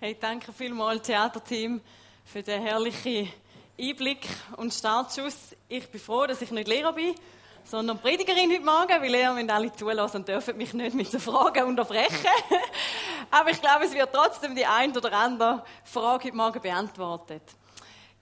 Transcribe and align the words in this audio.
Hey, 0.00 0.14
danke 0.14 0.52
vielmals, 0.52 1.02
Theaterteam, 1.02 1.80
für 2.24 2.40
den 2.40 2.62
herrlichen 2.62 3.32
Einblick 3.76 4.28
und 4.56 4.72
Startschuss. 4.72 5.56
Ich 5.68 5.88
bin 5.88 6.00
froh, 6.00 6.24
dass 6.24 6.40
ich 6.40 6.52
nicht 6.52 6.68
Lehrer 6.68 6.92
bin, 6.92 7.16
sondern 7.64 7.98
Predigerin 7.98 8.48
heute 8.48 8.64
Morgen, 8.64 9.02
weil 9.02 9.12
ihr 9.12 9.32
müsst 9.32 9.50
alle 9.50 9.72
zulassen 9.72 10.18
und 10.18 10.28
dürfen 10.28 10.56
mich 10.56 10.72
nicht 10.72 10.94
mit 10.94 11.10
so 11.10 11.18
Fragen 11.18 11.64
unterbrechen. 11.64 12.28
Aber 13.32 13.50
ich 13.50 13.60
glaube, 13.60 13.86
es 13.86 13.92
wird 13.92 14.12
trotzdem 14.12 14.54
die 14.54 14.64
ein 14.64 14.96
oder 14.96 15.12
andere 15.14 15.64
Frage 15.82 16.26
heute 16.26 16.36
Morgen 16.36 16.62
beantwortet. 16.62 17.42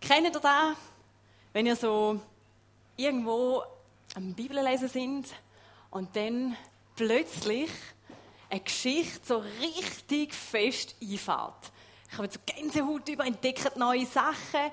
Kennt 0.00 0.24
ihr 0.24 0.40
das, 0.40 0.76
wenn 1.52 1.66
ihr 1.66 1.76
so 1.76 2.18
irgendwo 2.96 3.62
am 4.14 4.32
Bibellesen 4.32 4.88
sind 4.88 5.26
und 5.90 6.16
dann 6.16 6.56
plötzlich 6.96 7.68
eine 8.48 8.60
Geschichte 8.60 9.20
so 9.24 9.42
richtig 9.60 10.34
fest 10.34 10.94
einfährt. 11.00 11.72
Ich 12.10 12.18
habe 12.18 12.28
so 12.30 12.38
Gänsehaut 12.46 13.08
über, 13.08 13.26
entdeckt 13.26 13.76
neue 13.76 14.06
Sachen 14.06 14.70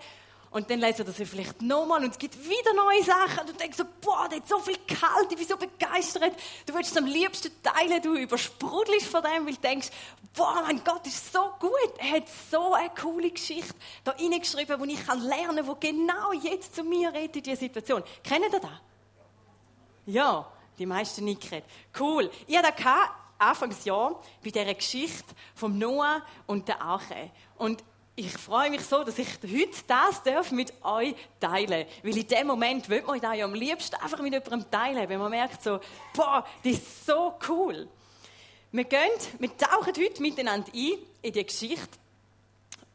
und 0.53 0.69
dann 0.69 0.79
lesen 0.79 1.03
das 1.03 1.15
vielleicht 1.15 1.63
nochmal 1.63 2.03
und 2.03 2.11
es 2.11 2.17
gibt 2.19 2.37
wieder 2.37 2.73
neue 2.75 3.03
Sachen 3.03 3.39
und 3.39 3.49
du 3.49 3.53
denkst 3.53 3.75
so, 3.75 3.85
boah, 4.01 4.29
der 4.29 4.37
hat 4.37 4.47
so 4.47 4.59
viel 4.59 4.77
kalt, 4.87 5.31
ich 5.31 5.37
bin 5.37 5.47
so 5.47 5.57
begeistert. 5.57 6.35
Du 6.67 6.75
willst 6.75 6.91
es 6.91 6.97
am 6.97 7.07
liebsten 7.07 7.51
teilen, 7.63 7.99
du 8.03 8.15
übersprudelst 8.15 9.07
von 9.07 9.23
dem, 9.23 9.47
weil 9.47 9.55
du 9.55 9.61
denkst, 9.61 9.89
boah, 10.35 10.61
mein 10.61 10.83
Gott, 10.83 11.07
ist 11.07 11.33
so 11.33 11.53
gut. 11.59 11.97
Er 11.97 12.17
hat 12.17 12.25
so 12.51 12.73
eine 12.73 12.91
coole 12.91 13.31
Geschichte 13.31 13.73
da 14.03 14.11
reingeschrieben, 14.11 14.79
wo 14.79 14.85
ich 14.85 15.07
lernen 15.07 15.65
kann, 15.65 15.77
die 15.81 15.87
genau 15.87 16.33
jetzt 16.33 16.75
zu 16.75 16.83
mir 16.83 17.11
redet 17.11 17.37
in 17.37 17.43
dieser 17.43 17.57
Situation. 17.57 18.03
Kennen 18.23 18.53
ihr 18.53 18.59
das? 18.59 18.69
Ja, 20.05 20.51
die 20.77 20.85
meisten 20.85 21.25
nicken. 21.25 21.63
Cool. 21.99 22.29
Ich 22.45 22.55
hatte 22.55 22.73
Anfangsjahr 23.43 24.21
bei 24.43 24.49
dieser 24.49 24.73
Geschichte 24.73 25.35
vom 25.55 25.77
Noah 25.77 26.21
und 26.47 26.67
der 26.67 26.81
Arche. 26.81 27.31
Und 27.57 27.83
ich 28.15 28.31
freue 28.31 28.69
mich 28.69 28.81
so, 28.81 29.03
dass 29.03 29.17
ich 29.17 29.27
heute 29.43 29.83
das 29.87 30.21
darf 30.21 30.51
mit 30.51 30.71
euch 30.83 31.15
teilen 31.39 31.87
Weil 32.03 32.17
in 32.17 32.27
dem 32.27 32.47
Moment 32.47 32.87
will 32.87 33.01
man 33.01 33.19
das 33.19 33.37
ja 33.37 33.45
am 33.45 33.55
liebsten 33.55 33.95
einfach 33.95 34.19
mit 34.19 34.33
jemandem 34.33 34.69
teilen, 34.69 35.09
wenn 35.09 35.19
man 35.19 35.31
merkt 35.31 35.63
so, 35.63 35.79
boah, 36.13 36.45
das 36.63 36.73
ist 36.73 37.05
so 37.05 37.33
cool. 37.49 37.87
Wir 38.71 38.83
gehen, 38.83 39.11
wir 39.39 39.57
tauchen 39.57 39.93
heute 39.95 40.21
miteinander 40.21 40.71
ein 40.73 40.93
in 41.21 41.33
die 41.33 41.45
Geschichte 41.45 41.97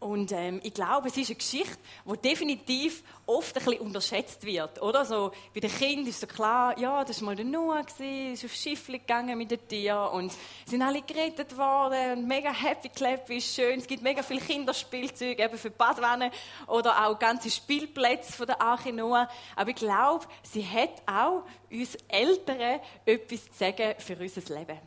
und 0.00 0.30
ähm, 0.30 0.60
ich 0.62 0.74
glaube, 0.74 1.08
es 1.08 1.16
ist 1.16 1.28
eine 1.28 1.36
Geschichte, 1.36 1.76
die 2.06 2.16
definitiv 2.18 3.02
oft 3.26 3.56
ein 3.56 3.64
bisschen 3.64 3.80
unterschätzt 3.80 4.44
wird, 4.44 4.80
oder? 4.80 5.04
So, 5.04 5.32
bei 5.52 5.58
den 5.58 5.72
Kindern 5.72 6.06
ist 6.06 6.20
so 6.20 6.28
klar, 6.28 6.78
ja, 6.78 7.04
das 7.04 7.20
war 7.20 7.26
mal 7.26 7.36
der 7.36 7.44
Noah, 7.44 7.80
ist 7.80 8.44
auf 8.44 8.52
Schiff 8.52 8.86
gegangen 8.86 9.36
mit 9.36 9.50
den 9.50 9.66
Tieren 9.66 10.08
und 10.10 10.32
sind 10.66 10.82
alle 10.82 11.02
gerettet 11.02 11.56
worden 11.58 12.18
und 12.18 12.28
mega 12.28 12.52
happy 12.52 12.90
clap, 12.90 13.28
schön. 13.42 13.80
Es 13.80 13.88
gibt 13.88 14.04
mega 14.04 14.22
viele 14.22 14.40
Kinderspielzeuge, 14.40 15.42
eben 15.42 15.58
für 15.58 15.70
Badwannen 15.70 16.30
oder 16.68 17.04
auch 17.04 17.18
ganze 17.18 17.50
Spielplätze 17.50 18.32
von 18.32 18.46
der 18.46 18.62
Arche 18.62 18.92
Noah. 18.92 19.28
Aber 19.56 19.70
ich 19.70 19.76
glaube, 19.76 20.26
sie 20.44 20.64
hat 20.64 21.02
auch 21.06 21.42
uns 21.72 21.96
Älteren 22.06 22.78
etwas 23.04 23.50
zu 23.50 23.58
sagen 23.58 23.94
für 23.98 24.16
unser 24.16 24.54
Leben. 24.54 24.78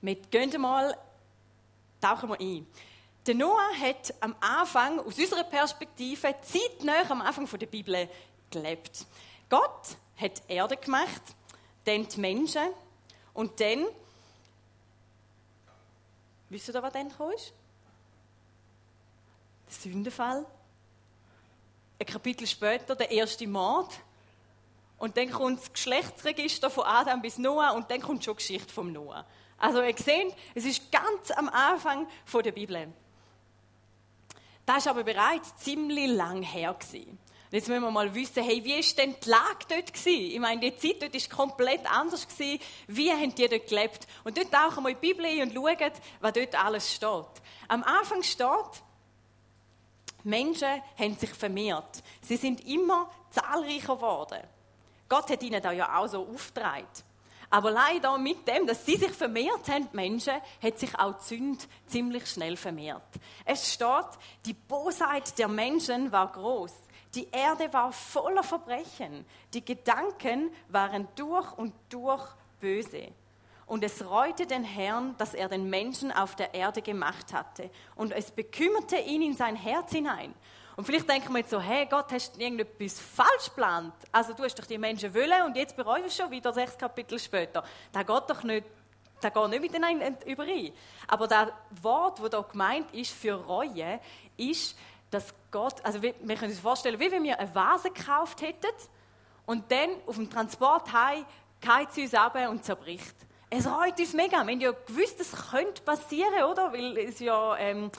Wir 0.00 0.14
gehen 0.14 0.60
mal, 0.60 0.96
tauchen 2.00 2.28
wir 2.28 2.40
ein. 2.40 2.66
Der 3.26 3.34
Noah 3.34 3.70
hat 3.78 4.14
am 4.20 4.34
Anfang, 4.40 4.98
aus 5.00 5.18
unserer 5.18 5.44
Perspektive, 5.44 6.34
zeitnah 6.42 7.10
am 7.10 7.20
Anfang 7.20 7.46
der 7.58 7.66
Bibel 7.66 8.08
gelebt. 8.50 9.04
Gott 9.48 9.96
hat 10.16 10.42
Erde 10.48 10.76
gemacht, 10.76 11.22
dann 11.84 12.08
die 12.08 12.20
Menschen 12.20 12.68
und 13.34 13.60
dann, 13.60 13.86
wisst 16.48 16.68
ihr, 16.68 16.82
was 16.82 16.92
dann 16.92 17.14
kam? 17.14 17.30
Der 17.30 17.40
Sündenfall. 19.68 20.46
Ein 21.98 22.06
Kapitel 22.06 22.46
später 22.46 22.96
der 22.96 23.10
erste 23.10 23.46
Mord. 23.46 24.00
Und 24.98 25.16
dann 25.16 25.30
kommt 25.30 25.60
das 25.60 25.72
Geschlechtsregister 25.72 26.70
von 26.70 26.84
Adam 26.84 27.22
bis 27.22 27.38
Noah 27.38 27.72
und 27.72 27.90
dann 27.90 28.00
kommt 28.00 28.24
schon 28.24 28.34
die 28.34 28.38
Geschichte 28.38 28.72
vom 28.72 28.92
Noah. 28.92 29.26
Also 29.58 29.82
ihr 29.82 29.96
seht, 29.96 30.34
es 30.54 30.64
ist 30.64 30.90
ganz 30.90 31.30
am 31.30 31.48
Anfang 31.48 32.08
der 32.32 32.52
Bibel. 32.52 32.92
Das 34.72 34.86
war 34.86 34.92
aber 34.92 35.02
bereits 35.02 35.56
ziemlich 35.56 36.06
lang 36.06 36.42
her. 36.42 36.72
Gewesen. 36.74 37.18
Jetzt 37.50 37.66
müssen 37.66 37.82
wir 37.82 37.90
mal 37.90 38.14
wissen, 38.14 38.44
hey, 38.44 38.64
wie 38.64 38.76
war 38.76 39.04
denn 39.04 39.16
die 39.20 39.28
Lage 39.28 39.66
dort? 39.68 39.92
Gewesen? 39.92 40.30
Ich 40.30 40.38
meine, 40.38 40.60
die 40.60 40.76
Zeit 40.76 41.02
dort 41.02 41.12
war 41.12 41.36
komplett 41.36 41.92
anders. 41.92 42.28
Gewesen. 42.28 42.60
Wie 42.86 43.10
haben 43.10 43.34
die 43.34 43.48
dort 43.48 43.66
gelebt? 43.66 44.06
Und 44.22 44.38
dort 44.38 44.52
tauchen 44.52 44.84
wir 44.84 44.90
in 44.90 44.96
die 45.00 45.08
Bibel 45.08 45.26
ein 45.26 45.42
und 45.42 45.54
schauen, 45.54 45.92
was 46.20 46.32
dort 46.32 46.64
alles 46.64 46.94
steht. 46.94 47.42
Am 47.66 47.82
Anfang 47.82 48.22
steht, 48.22 48.82
Menschen 50.22 50.80
haben 50.96 51.16
sich 51.16 51.30
vermehrt. 51.30 52.04
Sie 52.22 52.36
sind 52.36 52.64
immer 52.64 53.10
zahlreicher 53.30 53.96
geworden. 53.96 54.38
Gott 55.08 55.30
hat 55.30 55.42
ihnen 55.42 55.60
da 55.60 55.72
ja 55.72 55.98
auch 55.98 56.06
so 56.06 56.28
aufgetragen. 56.32 56.86
Aber 57.50 57.72
leider 57.72 58.16
mit 58.16 58.46
dem, 58.46 58.66
dass 58.66 58.86
sie 58.86 58.96
sich 58.96 59.10
vermehrt 59.10 59.68
haben, 59.68 59.88
die 59.90 59.96
Menschen, 59.96 60.34
hat 60.62 60.78
sich 60.78 60.96
auch 60.96 61.14
die 61.18 61.24
Sünde 61.24 61.64
ziemlich 61.86 62.26
schnell 62.26 62.56
vermehrt. 62.56 63.02
Es 63.44 63.72
steht, 63.72 64.06
die 64.46 64.54
Bosheit 64.54 65.36
der 65.36 65.48
Menschen 65.48 66.12
war 66.12 66.30
groß. 66.30 66.72
Die 67.16 67.28
Erde 67.32 67.72
war 67.72 67.90
voller 67.90 68.44
Verbrechen. 68.44 69.26
Die 69.52 69.64
Gedanken 69.64 70.52
waren 70.68 71.08
durch 71.16 71.52
und 71.58 71.74
durch 71.88 72.24
böse. 72.60 73.08
Und 73.66 73.82
es 73.84 74.04
reute 74.04 74.46
den 74.46 74.64
Herrn, 74.64 75.16
dass 75.18 75.34
er 75.34 75.48
den 75.48 75.68
Menschen 75.68 76.12
auf 76.12 76.36
der 76.36 76.54
Erde 76.54 76.82
gemacht 76.82 77.32
hatte. 77.32 77.70
Und 77.96 78.12
es 78.12 78.30
bekümmerte 78.30 78.96
ihn 78.96 79.22
in 79.22 79.34
sein 79.34 79.56
Herz 79.56 79.90
hinein. 79.90 80.34
Und 80.80 80.86
vielleicht 80.86 81.10
denken 81.10 81.30
wir 81.34 81.40
jetzt 81.40 81.50
so, 81.50 81.60
hey 81.60 81.84
Gott, 81.84 82.10
hast 82.10 82.34
du 82.34 82.40
irgendetwas 82.40 82.98
falsch 82.98 83.50
geplant? 83.50 83.92
Also 84.12 84.32
du 84.32 84.44
hast 84.44 84.58
doch 84.58 84.64
die 84.64 84.78
Menschen 84.78 85.14
wollen 85.14 85.42
und 85.44 85.54
jetzt 85.54 85.76
bereust 85.76 86.06
du 86.06 86.22
schon 86.22 86.30
wieder 86.30 86.54
sechs 86.54 86.78
Kapitel 86.78 87.18
später. 87.18 87.62
Das 87.92 88.06
geht 88.06 88.30
doch 88.30 88.42
nicht, 88.44 88.64
das 89.20 89.30
geht 89.30 89.48
nicht 89.50 89.60
miteinander 89.60 90.26
überein. 90.26 90.72
Aber 91.06 91.28
das 91.28 91.48
Wort, 91.82 92.18
das 92.20 92.30
hier 92.30 92.46
gemeint 92.50 92.94
ist 92.94 93.12
für 93.12 93.34
Reue, 93.34 94.00
ist, 94.38 94.74
dass 95.10 95.34
Gott, 95.50 95.74
also 95.84 96.00
wir, 96.00 96.14
wir 96.18 96.36
können 96.36 96.50
uns 96.50 96.60
vorstellen, 96.60 96.98
wie 96.98 97.10
wenn 97.10 97.24
wir 97.24 97.38
eine 97.38 97.54
Vase 97.54 97.90
gekauft 97.90 98.40
hätten 98.40 98.72
und 99.44 99.70
dann 99.70 99.90
auf 100.06 100.16
dem 100.16 100.30
Transport 100.30 100.90
heim 100.94 101.26
geht 101.60 101.92
sie 101.92 102.04
uns 102.04 102.14
ab 102.14 102.38
und 102.48 102.64
zerbricht. 102.64 103.16
Es 103.50 103.66
reut 103.66 104.00
uns 104.00 104.14
mega. 104.14 104.42
Wir 104.46 104.54
haben 104.54 104.60
ja 104.62 104.70
gewusst, 104.70 105.20
das 105.20 105.50
könnte 105.50 105.82
passieren, 105.82 106.44
oder? 106.44 106.72
Weil 106.72 106.96
es 106.96 107.18
ja... 107.20 107.54
Ähm, 107.58 107.90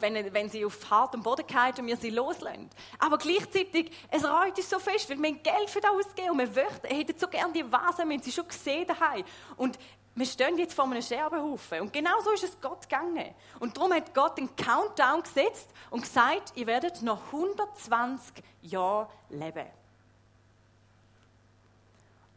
wenn, 0.00 0.32
wenn 0.32 0.48
sie 0.48 0.64
auf 0.64 0.90
hartem 0.90 1.22
Boden 1.22 1.46
fallen 1.48 1.74
und 1.78 1.86
wir 1.86 1.96
sie 1.96 2.10
loslassen. 2.10 2.68
Aber 2.98 3.18
gleichzeitig, 3.18 3.90
es 4.10 4.24
reut 4.24 4.56
uns 4.56 4.68
so 4.68 4.78
fest, 4.78 5.08
weil 5.08 5.20
wir 5.20 5.32
Geld 5.32 5.70
für 5.70 5.80
das 5.80 5.90
ausgeben 5.90 6.30
und 6.30 6.54
wir 6.54 6.64
hätten 6.64 7.18
so 7.18 7.28
gerne 7.28 7.52
die 7.52 7.70
Vase, 7.70 8.08
wir 8.08 8.20
sie 8.20 8.32
schon 8.32 8.48
gesehen 8.48 8.86
daheim. 8.86 9.24
Und 9.56 9.78
wir 10.16 10.26
stehen 10.26 10.56
jetzt 10.58 10.74
vor 10.74 10.84
einem 10.84 11.02
Scherbenhaufen. 11.02 11.80
Und 11.80 11.92
genau 11.92 12.20
so 12.22 12.30
ist 12.30 12.44
es 12.44 12.60
Gott 12.60 12.82
gegangen. 12.88 13.34
Und 13.58 13.76
darum 13.76 13.92
hat 13.92 14.14
Gott 14.14 14.38
einen 14.38 14.54
Countdown 14.54 15.22
gesetzt 15.22 15.68
und 15.90 16.02
gesagt, 16.02 16.52
ihr 16.54 16.66
werdet 16.66 17.02
noch 17.02 17.26
120 17.32 18.44
Jahre 18.62 19.08
leben. 19.30 19.66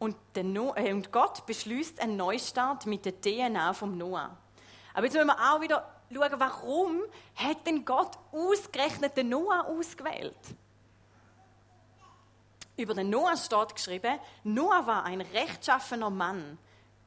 Und, 0.00 0.16
no 0.42 0.74
äh, 0.76 0.92
und 0.92 1.12
Gott 1.12 1.44
beschließt 1.46 2.00
einen 2.00 2.16
Neustart 2.16 2.86
mit 2.86 3.04
der 3.04 3.20
DNA 3.20 3.72
vom 3.72 3.96
Noah. 3.96 4.36
Aber 4.94 5.04
jetzt 5.04 5.14
müssen 5.14 5.26
wir 5.26 5.54
auch 5.54 5.60
wieder 5.60 5.97
schauen, 6.12 6.32
warum 6.38 7.02
hat 7.36 7.66
denn 7.66 7.84
Gott 7.84 8.18
ausgerechnet 8.32 9.16
den 9.16 9.28
Noah 9.30 9.66
ausgewählt? 9.66 10.36
Über 12.76 12.94
den 12.94 13.10
Noah 13.10 13.36
steht 13.36 13.74
geschrieben, 13.74 14.18
Noah 14.44 14.86
war 14.86 15.04
ein 15.04 15.20
rechtschaffener 15.20 16.10
Mann, 16.10 16.58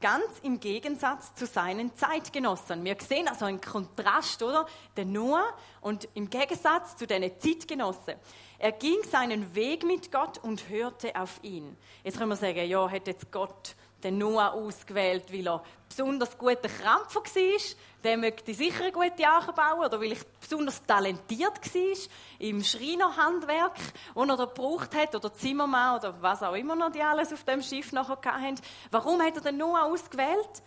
ganz 0.02 0.40
im 0.42 0.60
Gegensatz 0.60 1.34
zu 1.36 1.46
seinen 1.46 1.96
Zeitgenossen. 1.96 2.84
Wir 2.84 2.98
sehen 3.00 3.30
also 3.30 3.46
einen 3.46 3.62
Kontrast, 3.62 4.44
oder? 4.44 4.66
Der 4.98 5.06
Noah 5.06 5.54
und 5.80 6.10
im 6.14 6.30
Gegensatz 6.30 6.98
zu 6.98 7.08
den 7.08 7.24
Zeitgenossen. 7.40 8.16
Er 8.60 8.74
ging 8.74 8.98
seinen 9.10 9.56
Weg 9.56 9.86
mit 9.86 10.12
Gott 10.12 10.40
und 10.40 10.68
hörte 10.68 11.16
auf 11.16 11.40
ihn. 11.42 11.78
Jetzt 12.04 12.18
können 12.18 12.30
wir 12.30 12.36
sagen, 12.36 12.68
ja, 12.68 12.90
hat 12.90 13.08
jetzt 13.08 13.32
Gott 13.32 13.76
den 14.04 14.18
Noah 14.18 14.54
ausgewählt, 14.54 15.32
weil 15.32 15.48
er 15.48 15.64
besonders 15.88 16.38
guter 16.38 16.70
Krampfer 16.70 17.22
war. 17.22 17.76
Der 18.04 18.18
möchte 18.18 18.54
sicher 18.54 18.92
gute 18.92 19.28
Arche 19.28 19.54
bauen. 19.54 19.86
Oder 19.86 20.00
weil 20.00 20.14
ich 20.14 20.26
besonders 20.40 20.84
talentiert 20.84 21.60
war 21.74 22.10
im 22.40 22.64
Schreinerhandwerk, 22.64 23.76
das 24.16 24.28
er 24.28 24.38
da 24.38 24.46
gebraucht 24.46 24.96
hat. 24.96 25.16
Oder 25.16 25.34
Zimmermann 25.34 25.98
oder 25.98 26.22
was 26.22 26.42
auch 26.44 26.56
immer 26.56 26.76
noch 26.76 26.92
die 26.92 27.02
alles 27.02 27.32
auf 27.32 27.44
dem 27.44 27.62
Schiff 27.62 27.92
nachher 27.92 28.18
hatten. 28.34 28.60
Warum 28.90 29.22
hat 29.22 29.36
er 29.36 29.42
den 29.42 29.58
Noah 29.58 29.86
ausgewählt? 29.86 30.64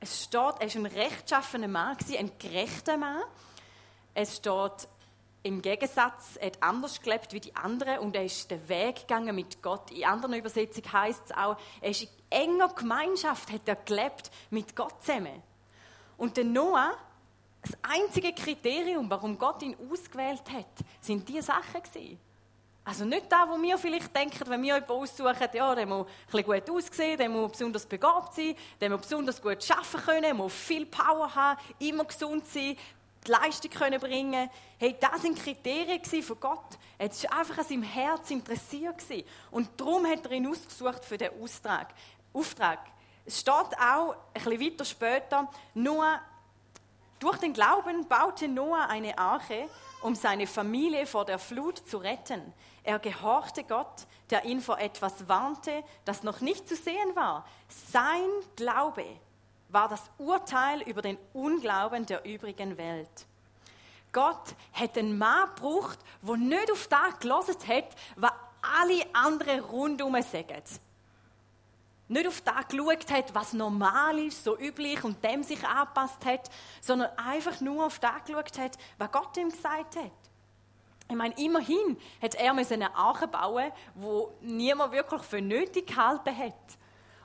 Es 0.00 0.24
steht, 0.24 0.56
er 0.58 0.74
war 0.74 0.76
ein 0.76 0.86
rechtschaffener 0.86 1.68
Mann, 1.68 1.96
ein 2.18 2.32
gerechter 2.36 2.96
Mann. 2.96 3.22
Es 4.14 4.36
steht, 4.36 4.88
im 5.42 5.60
Gegensatz, 5.60 6.36
er 6.36 6.46
hat 6.46 6.62
anders 6.62 7.00
gelebt 7.00 7.32
wie 7.32 7.40
die 7.40 7.54
anderen 7.56 7.98
und 7.98 8.14
er 8.14 8.24
ist 8.24 8.50
den 8.50 8.68
Weg 8.68 9.00
gegangen 9.00 9.34
mit 9.34 9.60
Gott. 9.60 9.90
In 9.90 10.04
anderen 10.04 10.34
Übersetzungen 10.34 10.92
heißt 10.92 11.22
es 11.26 11.36
auch, 11.36 11.56
er 11.80 11.90
ist 11.90 12.02
in 12.02 12.08
enger 12.30 12.68
Gemeinschaft 12.68 13.52
hat 13.52 13.66
er 13.66 13.76
gelebt 13.76 14.30
mit 14.50 14.76
Gott 14.76 15.02
zusammen. 15.02 15.42
Und 16.16 16.36
der 16.36 16.44
Noah 16.44 16.96
Das 17.62 17.78
einzige 17.82 18.32
Kriterium, 18.32 19.08
warum 19.08 19.38
Gott 19.38 19.62
ihn 19.62 19.76
ausgewählt 19.90 20.42
hat, 20.52 20.66
sind 21.00 21.28
diese 21.28 21.42
Sachen 21.42 21.80
gewesen. 21.80 22.18
Also 22.84 23.04
nicht 23.04 23.30
da, 23.30 23.48
wo 23.48 23.62
wir 23.62 23.78
vielleicht 23.78 24.14
denken, 24.14 24.42
wenn 24.48 24.60
wir 24.62 24.74
jemanden 24.74 24.90
aussuchen, 24.90 25.48
ja, 25.52 25.72
der 25.72 25.86
muss 25.86 26.06
ein 26.32 26.42
gut 26.42 26.68
aussehen, 26.68 27.16
der 27.16 27.28
muss 27.28 27.52
besonders 27.52 27.86
begabt 27.86 28.34
sein, 28.34 28.56
der 28.80 28.90
muss 28.90 29.02
besonders 29.02 29.40
gut 29.40 29.70
arbeiten 29.70 30.04
können, 30.04 30.22
der 30.22 30.34
muss 30.34 30.52
viel 30.52 30.86
Power 30.86 31.32
haben, 31.32 31.60
immer 31.78 32.04
gesund 32.04 32.44
sein, 32.48 32.76
die 33.26 33.30
Leistung 33.30 33.70
können 33.70 34.00
bringen. 34.00 34.50
Hey, 34.78 34.96
das 34.98 35.22
sind 35.22 35.38
Kriterien 35.38 36.22
von 36.22 36.40
Gott. 36.40 36.78
Er 36.98 37.08
war 37.08 37.38
einfach 37.38 37.58
an 37.58 37.64
seinem 37.64 37.82
Herz 37.82 38.30
interessiert 38.30 39.02
und 39.50 39.68
darum 39.76 40.06
hat 40.06 40.26
er 40.26 40.32
ihn 40.32 40.46
ausgesucht 40.46 41.04
für 41.04 41.18
den 41.18 41.30
Auftrag. 41.40 41.94
Auftrag. 42.32 42.80
Es 43.24 43.38
steht 43.38 43.54
auch 43.54 44.16
ein 44.34 44.42
bisschen 44.42 44.60
weiter 44.60 44.84
später, 44.84 45.48
nur 45.74 46.04
durch 47.20 47.38
den 47.38 47.52
Glauben 47.52 48.08
baute 48.08 48.48
Noah 48.48 48.88
eine 48.88 49.16
Arche, 49.16 49.68
um 50.02 50.16
seine 50.16 50.48
Familie 50.48 51.06
vor 51.06 51.24
der 51.24 51.38
Flut 51.38 51.78
zu 51.88 51.98
retten. 51.98 52.52
Er 52.82 52.98
gehorchte 52.98 53.62
Gott, 53.62 54.06
der 54.30 54.44
ihn 54.44 54.60
vor 54.60 54.80
etwas 54.80 55.28
warnte, 55.28 55.84
das 56.04 56.24
noch 56.24 56.40
nicht 56.40 56.68
zu 56.68 56.74
sehen 56.74 57.14
war. 57.14 57.46
Sein 57.68 58.28
Glaube 58.56 59.04
war 59.72 59.88
das 59.88 60.02
Urteil 60.18 60.82
über 60.82 61.02
den 61.02 61.18
Unglauben 61.32 62.06
der 62.06 62.24
übrigen 62.24 62.76
Welt. 62.76 63.26
Gott 64.12 64.54
hat 64.74 64.98
einen 64.98 65.16
Mann 65.16 65.48
gebraucht, 65.54 65.98
der 66.20 66.36
nicht 66.36 66.70
auf 66.70 66.86
das 66.86 67.18
gelesen 67.18 67.56
hat, 67.66 67.96
was 68.16 68.32
alle 68.60 69.02
anderen 69.14 69.60
rundherum 69.60 70.20
sagen. 70.22 70.62
Nicht 72.08 72.28
auf 72.28 72.42
das 72.42 72.68
geschaut 72.68 73.10
hat, 73.10 73.34
was 73.34 73.54
normal 73.54 74.18
ist, 74.18 74.44
so 74.44 74.58
üblich 74.58 75.02
und 75.02 75.24
dem 75.24 75.42
sich 75.42 75.66
angepasst 75.66 76.24
hat, 76.26 76.50
sondern 76.82 77.10
einfach 77.16 77.60
nur 77.62 77.86
auf 77.86 77.98
das 77.98 78.24
geschaut 78.26 78.58
hat, 78.58 78.76
was 78.98 79.12
Gott 79.12 79.36
ihm 79.38 79.48
gesagt 79.48 79.96
hat. 79.96 80.10
Ich 81.08 81.16
meine, 81.16 81.34
immerhin 81.38 81.96
hat 82.20 82.34
er 82.34 82.52
eine 82.52 82.94
Arche 82.94 83.28
bauen, 83.28 83.72
wo 83.94 84.32
niemand 84.42 84.92
wirklich 84.92 85.22
für 85.22 85.40
nötig 85.40 85.86
gehalten 85.86 86.36
hat. 86.36 86.52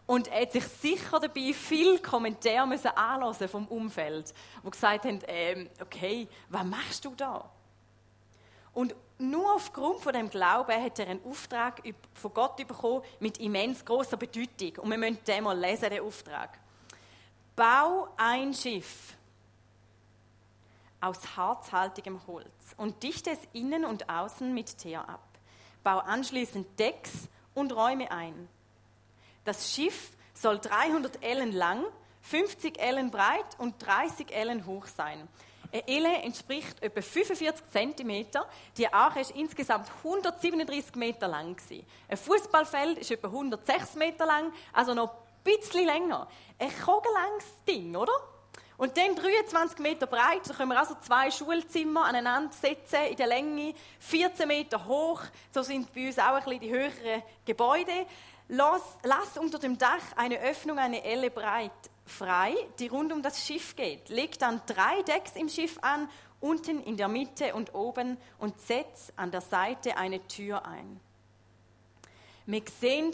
Und 0.08 0.30
er 0.30 0.44
hat 0.44 0.54
sich 0.54 0.64
sicher 0.64 1.20
dabei 1.20 1.54
viele 1.54 2.00
Kommentare 2.00 2.66
müssen 2.66 2.88
anhören 2.88 3.50
vom 3.50 3.68
Umfeld, 3.68 4.34
wo 4.64 4.70
gesagt 4.70 5.06
haben, 5.06 5.20
ähm, 5.28 5.70
okay, 5.82 6.28
was 6.50 6.64
machst 6.64 7.06
du 7.06 7.14
da? 7.14 7.50
Und 8.74 8.96
nur 9.20 9.56
aufgrund 9.56 10.00
von 10.00 10.14
dem 10.14 10.30
Glauben 10.30 10.82
hat 10.82 11.00
er 11.00 11.08
einen 11.08 11.26
Auftrag 11.26 11.82
von 12.14 12.34
Gott 12.34 12.56
bekommen 12.56 13.02
mit 13.20 13.40
immens 13.40 13.84
großer 13.84 14.16
Bedeutung. 14.16 14.78
Und 14.84 14.92
wir 14.92 14.98
müssen 14.98 15.24
den 15.26 15.44
mal 15.44 15.58
lesen, 15.58 15.90
den 15.90 16.04
Auftrag. 16.04 16.58
Bau 17.56 18.08
ein 18.16 18.54
Schiff 18.54 19.16
aus 21.02 21.36
harzhaltigem 21.36 22.26
Holz 22.28 22.76
und 22.78 23.02
dichte 23.04 23.32
es 23.32 23.40
innen 23.54 23.84
und 23.84 24.10
außen 24.10 24.54
mit 24.54 24.78
Teer 24.78 25.08
ab. 25.10 25.28
Bau 25.84 26.00
anschließend 26.00 26.80
Decks 26.80 27.28
und 27.54 27.76
Räume 27.76 28.10
ein. 28.12 28.48
Das 29.48 29.74
Schiff 29.74 30.10
soll 30.34 30.60
300 30.60 31.24
Ellen 31.24 31.54
lang, 31.54 31.86
50 32.24 32.80
Ellen 32.80 33.12
breit 33.12 33.46
und 33.60 33.76
30 33.80 34.36
Ellen 34.36 34.66
hoch 34.66 34.88
sein. 34.88 35.26
Eine 35.72 35.88
Elle 35.88 36.18
entspricht 36.18 36.84
etwa 36.84 37.02
45 37.02 37.64
cm. 37.72 38.26
Die 38.76 38.92
Arche 38.92 39.22
ist 39.22 39.32
insgesamt 39.32 39.90
137 40.04 40.96
Meter 40.96 41.30
lang. 41.30 41.56
Ein 42.10 42.18
Fußballfeld 42.18 42.98
ist 42.98 43.10
etwa 43.10 43.28
106 43.28 43.96
Meter 43.96 44.26
lang, 44.26 44.52
also 44.74 44.94
noch 44.94 45.12
ein 45.12 45.18
bisschen 45.46 45.86
länger. 45.86 46.28
Ein 46.60 46.72
kugellanges 46.84 47.46
Ding, 47.66 47.96
oder? 47.96 48.12
Und 48.76 48.98
dann 48.98 49.16
23 49.16 49.80
Meter 49.80 50.08
breit, 50.08 50.42
da 50.46 50.54
können 50.54 50.72
wir 50.72 50.78
also 50.78 50.96
zwei 51.02 51.32
Schulzimmer 51.32 52.04
aneinander 52.06 52.54
setzen 52.54 53.06
in 53.10 53.16
der 53.16 53.28
Länge, 53.28 53.74
14 54.00 54.48
Meter 54.48 54.86
hoch, 54.86 55.22
so 55.52 55.64
sind 55.64 55.92
bei 55.96 56.08
uns 56.08 56.20
auch 56.20 56.34
ein 56.34 56.44
bisschen 56.44 56.60
die 56.60 56.70
höheren 56.70 57.24
Gebäude. 57.44 58.06
Lass, 58.50 58.82
lass 59.04 59.38
unter 59.38 59.60
dem 59.60 59.78
Dach 59.78 60.02
eine 60.16 60.40
Öffnung, 60.40 60.80
eine 60.80 61.04
Elle 61.04 61.30
breit 61.30 61.72
frei, 62.06 62.56
die 62.80 62.88
rund 62.88 63.12
um 63.12 63.22
das 63.22 63.46
Schiff 63.46 63.76
geht. 63.76 64.10
Leg 64.10 64.40
dann 64.40 64.62
drei 64.66 65.02
Decks 65.04 65.36
im 65.36 65.50
Schiff 65.50 65.78
an, 65.82 66.10
unten 66.40 66.82
in 66.84 66.96
der 66.96 67.08
Mitte 67.08 67.54
und 67.54 67.74
oben 67.74 68.18
und 68.38 68.60
setz 68.62 69.12
an 69.16 69.32
der 69.32 69.42
Seite 69.42 69.98
eine 69.98 70.26
Tür 70.28 70.66
ein. 70.66 71.00
Wir 72.46 72.62
sehen, 72.80 73.12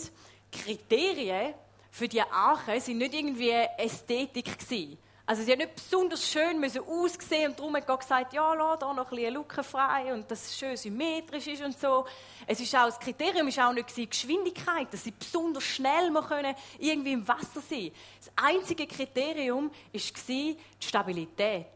Kriterien 0.51 1.56
für 1.89 2.07
die 2.07 2.21
Arche 2.21 2.79
sind 2.79 3.00
nicht 3.00 3.13
irgendwie 3.13 3.51
Ästhetik 3.77 4.59
gewesen. 4.59 4.97
Also 5.25 5.41
sie 5.41 5.53
hat 5.53 5.59
nicht 5.59 5.75
besonders 5.75 6.29
schön 6.29 6.59
müssen 6.59 6.81
aussehen 6.81 7.51
und 7.51 7.59
darum 7.59 7.73
hat 7.77 7.87
Gott 7.87 8.01
gesagt, 8.01 8.33
ja, 8.33 8.53
lass 8.53 8.79
da 8.79 8.93
noch 8.93 9.09
ein 9.09 9.15
bisschen 9.15 9.33
Lücke 9.33 9.63
frei 9.63 10.13
und 10.13 10.29
dass 10.29 10.47
es 10.47 10.57
schön 10.57 10.75
symmetrisch 10.75 11.47
ist 11.47 11.63
und 11.63 11.79
so. 11.79 12.05
Es 12.45 12.59
ist 12.59 12.75
auch, 12.75 12.87
das 12.87 12.99
Kriterium 12.99 13.47
ist 13.47 13.57
auch 13.57 13.71
nicht 13.71 13.95
die 13.95 14.09
Geschwindigkeit, 14.09 14.91
dass 14.91 15.05
sie 15.05 15.11
besonders 15.11 15.63
schnell 15.63 16.11
können 16.27 16.53
irgendwie 16.77 17.13
im 17.13 17.25
Wasser 17.25 17.61
sein. 17.61 17.91
Das 18.19 18.31
einzige 18.35 18.85
Kriterium 18.85 19.69
war 19.69 20.01
die 20.27 20.57
Stabilität, 20.77 21.67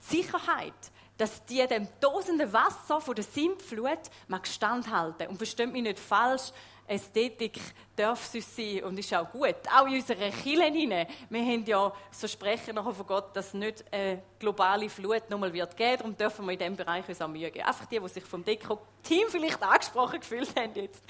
die 0.00 0.16
Sicherheit, 0.16 0.74
dass 1.18 1.44
die 1.44 1.66
dem 1.66 1.88
tosenden 2.00 2.52
Wasser 2.52 3.00
von 3.00 3.14
der 3.14 3.24
Sintflut 3.24 4.00
standhalten. 4.44 5.28
Und 5.28 5.36
versteht 5.36 5.72
mich 5.72 5.82
nicht 5.82 5.98
falsch, 5.98 6.52
Ästhetik 6.86 7.60
darf 7.96 8.34
es 8.34 8.56
sein 8.56 8.82
und 8.84 8.98
ist 8.98 9.14
auch 9.14 9.30
gut. 9.30 9.54
Auch 9.74 9.86
in 9.86 9.94
unseren 9.94 10.32
Kirchen 10.32 10.74
hinein. 10.74 11.06
Wir 11.30 11.40
haben 11.40 11.64
ja 11.64 11.92
das 12.10 12.18
Versprechen 12.18 12.74
nachher 12.74 12.92
von 12.92 13.06
Gott, 13.06 13.36
dass 13.36 13.48
es 13.48 13.54
nicht 13.54 13.84
eine 13.92 14.22
globale 14.38 14.88
Flut 14.88 15.30
nochmal 15.30 15.52
wird 15.52 15.76
geben. 15.76 15.98
Darum 15.98 16.16
dürfen 16.16 16.44
wir 16.44 16.52
in 16.52 16.58
diesem 16.58 16.76
Bereich 16.76 17.08
uns 17.08 17.22
auch 17.22 17.32
geben. 17.32 17.60
Einfach 17.62 17.86
die, 17.86 17.98
die 17.98 18.08
sich 18.08 18.24
vom 18.24 18.44
Deko-Team 18.44 19.28
vielleicht 19.28 19.62
angesprochen 19.62 20.20
gefühlt 20.20 20.54
haben 20.56 20.74
jetzt. 20.74 21.02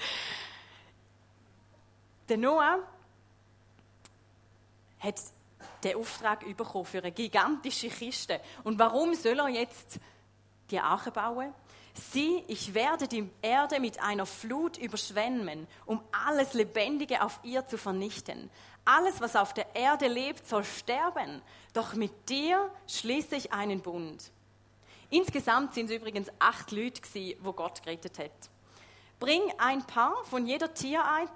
Der 2.29 2.37
Noah 2.37 2.79
hat 4.99 5.15
den 5.83 5.97
Auftrag 5.97 6.45
bekommen 6.55 6.85
für 6.85 6.99
eine 6.99 7.11
gigantische 7.11 7.89
Kiste. 7.89 8.39
Und 8.63 8.79
warum 8.79 9.13
soll 9.13 9.39
er 9.39 9.49
jetzt 9.49 9.99
die 10.71 10.79
Arche 10.79 11.11
bauen? 11.11 11.53
Sieh, 11.93 12.43
ich 12.47 12.73
werde 12.73 13.07
die 13.07 13.29
Erde 13.41 13.79
mit 13.79 14.01
einer 14.01 14.25
Flut 14.25 14.77
überschwemmen, 14.77 15.67
um 15.85 16.01
alles 16.25 16.53
Lebendige 16.53 17.21
auf 17.21 17.39
ihr 17.43 17.67
zu 17.67 17.77
vernichten. 17.77 18.49
Alles, 18.85 19.21
was 19.21 19.35
auf 19.35 19.53
der 19.53 19.75
Erde 19.75 20.07
lebt, 20.07 20.47
soll 20.47 20.63
sterben. 20.63 21.41
Doch 21.73 21.93
mit 21.93 22.29
dir 22.29 22.71
schließe 22.87 23.35
ich 23.35 23.53
einen 23.53 23.81
Bund. 23.81 24.31
Insgesamt 25.09 25.75
sind 25.75 25.91
es 25.91 25.95
übrigens 25.95 26.29
acht 26.39 26.71
Leute, 26.71 27.01
wo 27.41 27.53
Gott 27.53 27.83
gerettet 27.83 28.17
hat. 28.17 28.49
Bring 29.19 29.41
ein 29.59 29.85
Paar 29.85 30.15
von 30.25 30.47
jeder 30.47 30.73
Tierart, 30.73 31.31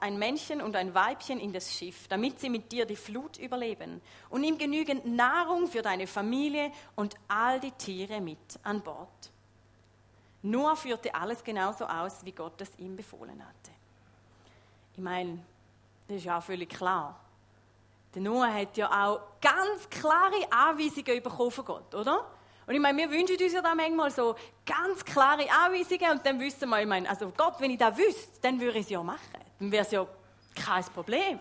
ein 0.00 0.18
Männchen 0.18 0.62
und 0.62 0.76
ein 0.76 0.94
Weibchen 0.94 1.38
in 1.38 1.52
das 1.52 1.74
Schiff, 1.74 2.08
damit 2.08 2.40
sie 2.40 2.48
mit 2.48 2.72
dir 2.72 2.86
die 2.86 2.96
Flut 2.96 3.38
überleben. 3.38 4.00
Und 4.30 4.40
nimm 4.40 4.56
genügend 4.56 5.04
Nahrung 5.04 5.66
für 5.66 5.82
deine 5.82 6.06
Familie 6.06 6.72
und 6.96 7.14
all 7.28 7.60
die 7.60 7.72
Tiere 7.72 8.20
mit 8.20 8.38
an 8.62 8.80
Bord. 8.80 9.30
Noah 10.42 10.76
führte 10.76 11.14
alles 11.14 11.44
genauso 11.44 11.84
aus, 11.84 12.24
wie 12.24 12.32
Gott 12.32 12.60
es 12.60 12.78
ihm 12.78 12.96
befohlen 12.96 13.44
hatte. 13.44 13.70
Ich 14.94 15.02
meine, 15.02 15.38
das 16.06 16.18
ist 16.18 16.24
ja 16.24 16.38
auch 16.38 16.42
völlig 16.42 16.70
klar. 16.70 17.18
Der 18.14 18.22
Noah 18.22 18.52
hat 18.52 18.76
ja 18.76 18.88
auch 18.88 19.20
ganz 19.40 19.88
klare 19.90 20.50
Anweisungen 20.50 21.22
bekommen 21.22 21.50
von 21.50 21.64
Gott, 21.64 21.94
oder? 21.94 22.26
Und 22.66 22.74
ich 22.74 22.80
meine, 22.80 22.98
wir 22.98 23.10
wünschen 23.10 23.36
uns 23.42 23.52
ja 23.52 23.62
da 23.62 23.74
manchmal 23.74 24.10
so 24.10 24.34
ganz 24.64 25.04
klare 25.04 25.46
Anweisungen 25.50 26.12
und 26.12 26.24
dann 26.24 26.40
wissen 26.40 26.68
wir, 26.68 26.80
ich 26.80 26.86
meine, 26.86 27.08
also 27.08 27.32
Gott, 27.36 27.54
wenn 27.60 27.70
ich 27.70 27.78
das 27.78 27.96
wüsste, 27.96 28.40
dann 28.42 28.60
würde 28.60 28.78
ich 28.78 28.84
es 28.84 28.90
ja 28.90 29.02
machen. 29.02 29.47
Dann 29.58 29.72
wäre 29.72 29.84
es 29.84 29.90
ja 29.90 30.06
kein 30.54 30.84
Problem. 30.84 31.38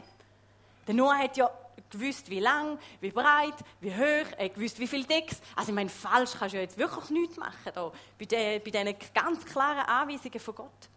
Der 0.87 0.93
Noah 0.93 1.17
hat 1.17 1.37
ja 1.37 1.49
gewusst, 1.89 2.29
wie 2.29 2.39
lang, 2.39 2.79
wie 2.99 3.11
breit, 3.11 3.55
wie 3.79 3.93
hoch, 3.93 4.31
er 4.37 4.49
gewusst, 4.49 4.79
wie 4.79 4.87
viel 4.87 5.03
Decks. 5.05 5.41
Also 5.55 5.69
ich 5.69 5.75
meine, 5.75 5.89
falsch 5.89 6.31
kannst 6.37 6.53
du 6.53 6.57
ja 6.57 6.63
jetzt 6.63 6.77
wirklich 6.77 7.09
nichts 7.09 7.37
machen 7.37 7.71
da, 7.73 7.91
bei, 8.17 8.25
den, 8.25 8.63
bei 8.63 8.71
diesen 8.71 8.95
ganz 9.13 9.45
klaren 9.45 9.85
Anweisungen 9.87 10.39
von 10.39 10.55
Gott. 10.55 10.89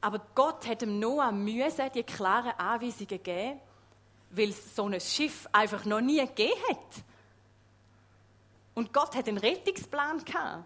Aber 0.00 0.20
Gott 0.34 0.66
hat 0.66 0.82
dem 0.82 1.00
Noah 1.00 1.32
müssen 1.32 1.90
die 1.92 2.04
klaren 2.04 2.52
Anweisungen 2.58 3.22
geben, 3.22 3.60
weil 4.30 4.50
es 4.50 4.76
so 4.76 4.86
ein 4.86 5.00
Schiff 5.00 5.48
einfach 5.52 5.84
noch 5.84 6.00
nie 6.00 6.20
gegeben 6.20 6.60
hat. 6.68 7.04
Und 8.74 8.92
Gott 8.92 9.16
hat 9.16 9.26
einen 9.26 9.38
Rettungsplan 9.38 10.24
gehabt. 10.24 10.64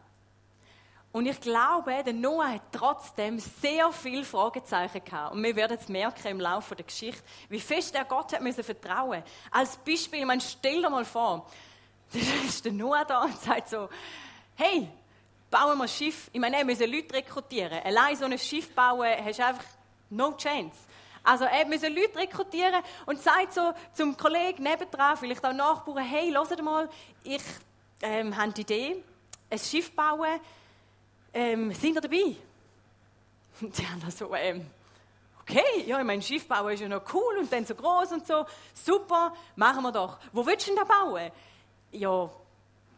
Und 1.13 1.27
ich 1.27 1.39
glaube, 1.41 2.03
der 2.03 2.15
Noah 2.15 2.55
hat 2.55 2.63
trotzdem 2.73 3.39
sehr 3.39 3.93
viele 3.93 4.25
Fragezeichen 4.25 5.05
gehabt. 5.05 5.35
Und 5.35 5.43
wir 5.43 5.55
werden 5.55 5.77
es 5.79 5.89
merken 5.89 6.27
im 6.29 6.41
Laufe 6.41 6.75
der 6.75 6.87
Geschichte, 6.87 7.23
wie 7.51 7.61
fest 7.61 7.95
er 7.95 8.07
Gott 8.07 8.33
hat 8.33 8.41
müssen 8.41 8.65
vertrauen. 8.65 9.23
Als 9.51 9.77
Beispiel, 9.77 10.27
ich 10.27 10.45
stell 10.49 10.81
dir 10.81 10.89
mal 10.89 11.05
vor, 11.05 11.47
da 12.13 12.19
ist 12.47 12.65
der 12.65 12.73
Noah 12.73 13.05
da 13.05 13.25
und 13.25 13.39
sagt 13.39 13.69
so, 13.69 13.91
hey, 14.57 14.89
bauen 15.51 15.77
wir 15.77 15.85
ein 15.85 15.89
Schiff. 15.89 16.31
Ich 16.33 16.41
meine, 16.41 16.57
wir 16.57 16.65
müssen 16.65 16.91
Leute 16.91 17.15
rekrutieren. 17.15 17.81
Allein 17.85 18.17
so 18.17 18.25
ein 18.25 18.39
Schiff 18.39 18.75
bauen, 18.75 19.07
hast 19.23 19.39
du 19.39 19.45
einfach 19.45 19.65
no 20.09 20.33
chance. 20.33 20.79
Also 21.23 21.45
er 21.45 21.67
musste 21.67 21.89
Leute 21.89 22.19
rekrutieren 22.19 22.83
und 23.07 23.21
sagt 23.21 23.53
so 23.53 23.73
zum 23.93 24.17
Kollegen 24.17 24.63
nebendran, 24.63 25.17
vielleicht 25.17 25.45
auch 25.45 25.53
Nachbarn, 25.53 26.05
hey, 26.05 26.33
hört 26.33 26.63
mal, 26.63 26.89
ich 27.23 27.43
ähm, 28.01 28.37
habe 28.37 28.53
die 28.53 28.63
Idee, 28.63 29.05
ein 29.49 29.59
Schiff 29.59 29.95
bauen, 29.95 30.41
ähm, 31.33 31.73
sind 31.73 31.95
ihr 31.95 32.01
dabei? 32.01 32.37
Und 33.61 33.79
die 33.79 33.87
haben 33.87 34.11
so, 34.11 34.35
ähm, 34.35 34.67
okay, 35.41 35.85
ja, 35.87 35.99
ich 35.99 36.05
meine, 36.05 36.23
Schiffbau 36.23 36.69
ist 36.69 36.81
ja 36.81 36.89
noch 36.89 37.03
cool 37.13 37.39
und 37.39 37.53
dann 37.53 37.65
so 37.65 37.75
groß 37.75 38.13
und 38.13 38.27
so, 38.27 38.45
super, 38.75 39.33
machen 39.57 39.83
wir 39.83 39.93
doch. 39.93 40.19
Wo 40.33 40.45
willst 40.45 40.67
du 40.67 40.75
denn 40.75 40.85
da 40.85 40.85
bauen? 40.85 41.31
Ja, 41.93 42.31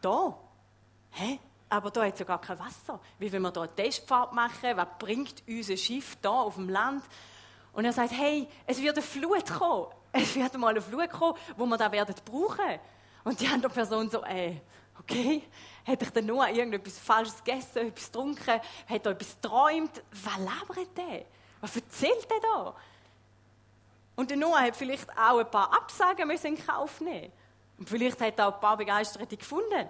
da. 0.01 0.37
Hä? 1.11 1.39
Aber 1.69 1.91
da 1.91 2.05
hat 2.05 2.13
es 2.13 2.19
ja 2.19 2.25
gar 2.25 2.39
kein 2.39 2.59
Wasser. 2.59 2.99
Wie 3.19 3.31
will 3.31 3.39
wir 3.39 3.51
da 3.51 3.61
eine 3.61 3.75
Testfahrt 3.75 4.33
machen? 4.33 4.75
Was 4.75 4.87
bringt 4.99 5.43
unser 5.47 5.77
Schiff 5.77 6.15
da 6.21 6.29
auf 6.29 6.55
dem 6.55 6.69
Land? 6.69 7.03
Und 7.73 7.85
er 7.85 7.93
sagt, 7.93 8.13
hey, 8.13 8.47
es 8.65 8.81
wird 8.81 8.95
eine 8.95 9.05
Flut 9.05 9.51
kommen. 9.51 9.87
Es 10.17 10.33
wird 10.33 10.57
mal 10.57 10.69
eine 10.69 10.81
Flut 10.81 11.09
kommen, 11.09 11.37
wo 11.57 11.65
wir 11.65 11.75
da 11.75 11.91
werden 11.91 12.15
brauchen. 12.23 12.79
Und 13.25 13.37
die 13.41 13.47
andere 13.47 13.73
Person 13.73 14.09
so, 14.09 14.23
äh, 14.23 14.61
okay, 14.99 15.43
hätte 15.83 16.05
ich 16.05 16.11
denn 16.11 16.25
nur 16.25 16.47
irgendetwas 16.47 16.97
Falsches 16.99 17.43
gegessen, 17.43 17.87
etwas 17.87 18.05
getrunken, 18.05 18.61
hat 18.87 19.05
er 19.05 19.11
etwas 19.11 19.35
geträumt? 19.41 20.03
Was 20.11 20.37
labert 20.37 20.97
der? 20.97 21.25
Was 21.61 21.75
erzählt 21.75 22.29
der 22.29 22.39
da? 22.41 22.75
Und 24.15 24.29
der 24.29 24.37
Noah 24.37 24.61
hat 24.61 24.75
vielleicht 24.75 25.09
auch 25.17 25.39
ein 25.39 25.51
paar 25.51 25.73
Absagen 25.73 26.27
müssen 26.27 26.55
in 26.55 26.65
Kauf 26.65 27.01
nehmen. 27.01 27.31
Und 27.77 27.89
vielleicht 27.89 28.21
hat 28.21 28.39
er 28.39 28.47
auch 28.47 28.53
ein 28.55 28.59
paar 28.61 28.77
Begeisterte 28.77 29.35
gefunden. 29.35 29.89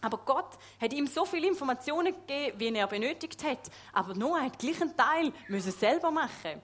Aber 0.00 0.18
Gott 0.18 0.58
hat 0.80 0.92
ihm 0.92 1.06
so 1.06 1.24
viele 1.24 1.46
Informationen 1.46 2.12
gegeben, 2.12 2.58
wie 2.58 2.74
er 2.74 2.88
benötigt 2.88 3.44
hat. 3.44 3.70
Aber 3.92 4.14
Noah 4.14 4.40
hat 4.40 4.58
gleich 4.58 4.80
einen 4.82 4.96
Teil 4.96 5.32
müssen 5.46 5.70
selber 5.70 6.10
machen. 6.10 6.60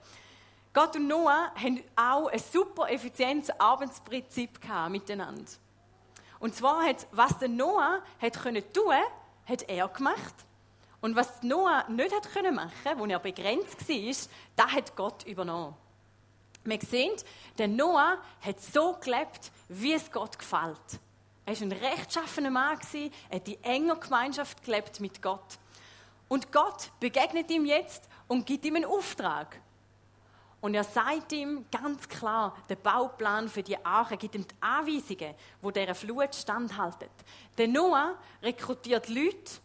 Gott 0.73 0.95
und 0.97 1.07
Noah 1.07 1.53
haben 1.55 1.81
auch 1.95 2.27
ein 2.27 2.39
super 2.39 2.89
effizientes 2.91 3.49
Arbeitsprinzip 3.57 4.59
miteinander. 4.89 5.45
Und 6.39 6.55
zwar 6.55 6.85
hat, 6.85 7.07
was 7.11 7.37
der 7.39 7.49
Noah 7.49 8.01
hat 8.21 8.41
können 8.41 8.63
tun, 8.73 8.93
hat 9.45 9.63
er 9.67 9.87
gemacht. 9.89 10.33
Und 11.01 11.15
was 11.15 11.43
Noah 11.43 11.85
nicht 11.89 12.13
hat 12.13 12.31
können 12.31 12.55
machen, 12.55 12.97
wo 12.97 13.05
er 13.05 13.19
begrenzt 13.19 13.87
war, 13.87 14.27
das 14.55 14.71
hat 14.71 14.95
Gott 14.95 15.23
übernommen. 15.25 15.75
Wir 16.63 16.79
sehen, 16.81 17.15
der 17.57 17.67
Noah 17.67 18.17
hat 18.41 18.61
so 18.61 18.93
gelebt, 18.93 19.51
wie 19.69 19.93
es 19.93 20.11
Gott 20.11 20.37
gefällt. 20.37 20.99
Er 21.45 21.55
war 21.55 21.61
ein 21.61 21.71
rechtschaffener 21.71 22.51
Mann, 22.51 22.79
er 23.29 23.35
hat 23.35 23.47
in 23.47 23.63
enger 23.63 23.95
Gemeinschaft 23.95 24.63
gelebt 24.63 24.99
mit 24.99 25.21
Gott. 25.21 25.57
Und 26.27 26.51
Gott 26.51 26.91
begegnet 26.99 27.49
ihm 27.49 27.65
jetzt 27.65 28.07
und 28.27 28.45
gibt 28.45 28.65
ihm 28.65 28.75
einen 28.75 28.85
Auftrag. 28.85 29.59
Und 30.61 30.73
er 30.73 30.83
sagt 30.83 31.31
ihm 31.31 31.65
ganz 31.71 32.07
klar, 32.09 32.55
der 32.67 32.75
Bauplan 32.75 33.47
für 33.47 33.63
die 33.63 33.83
Arche 33.85 34.17
gibt 34.17 34.35
ihm 34.35 34.45
die 34.45 34.55
Anweisungen, 34.59 35.33
wo 35.61 35.71
der 35.71 35.95
Flut 35.95 36.35
standhalten. 36.35 37.09
Der 37.57 37.67
Noah 37.67 38.15
rekrutiert 38.43 39.07
Leute, 39.07 39.61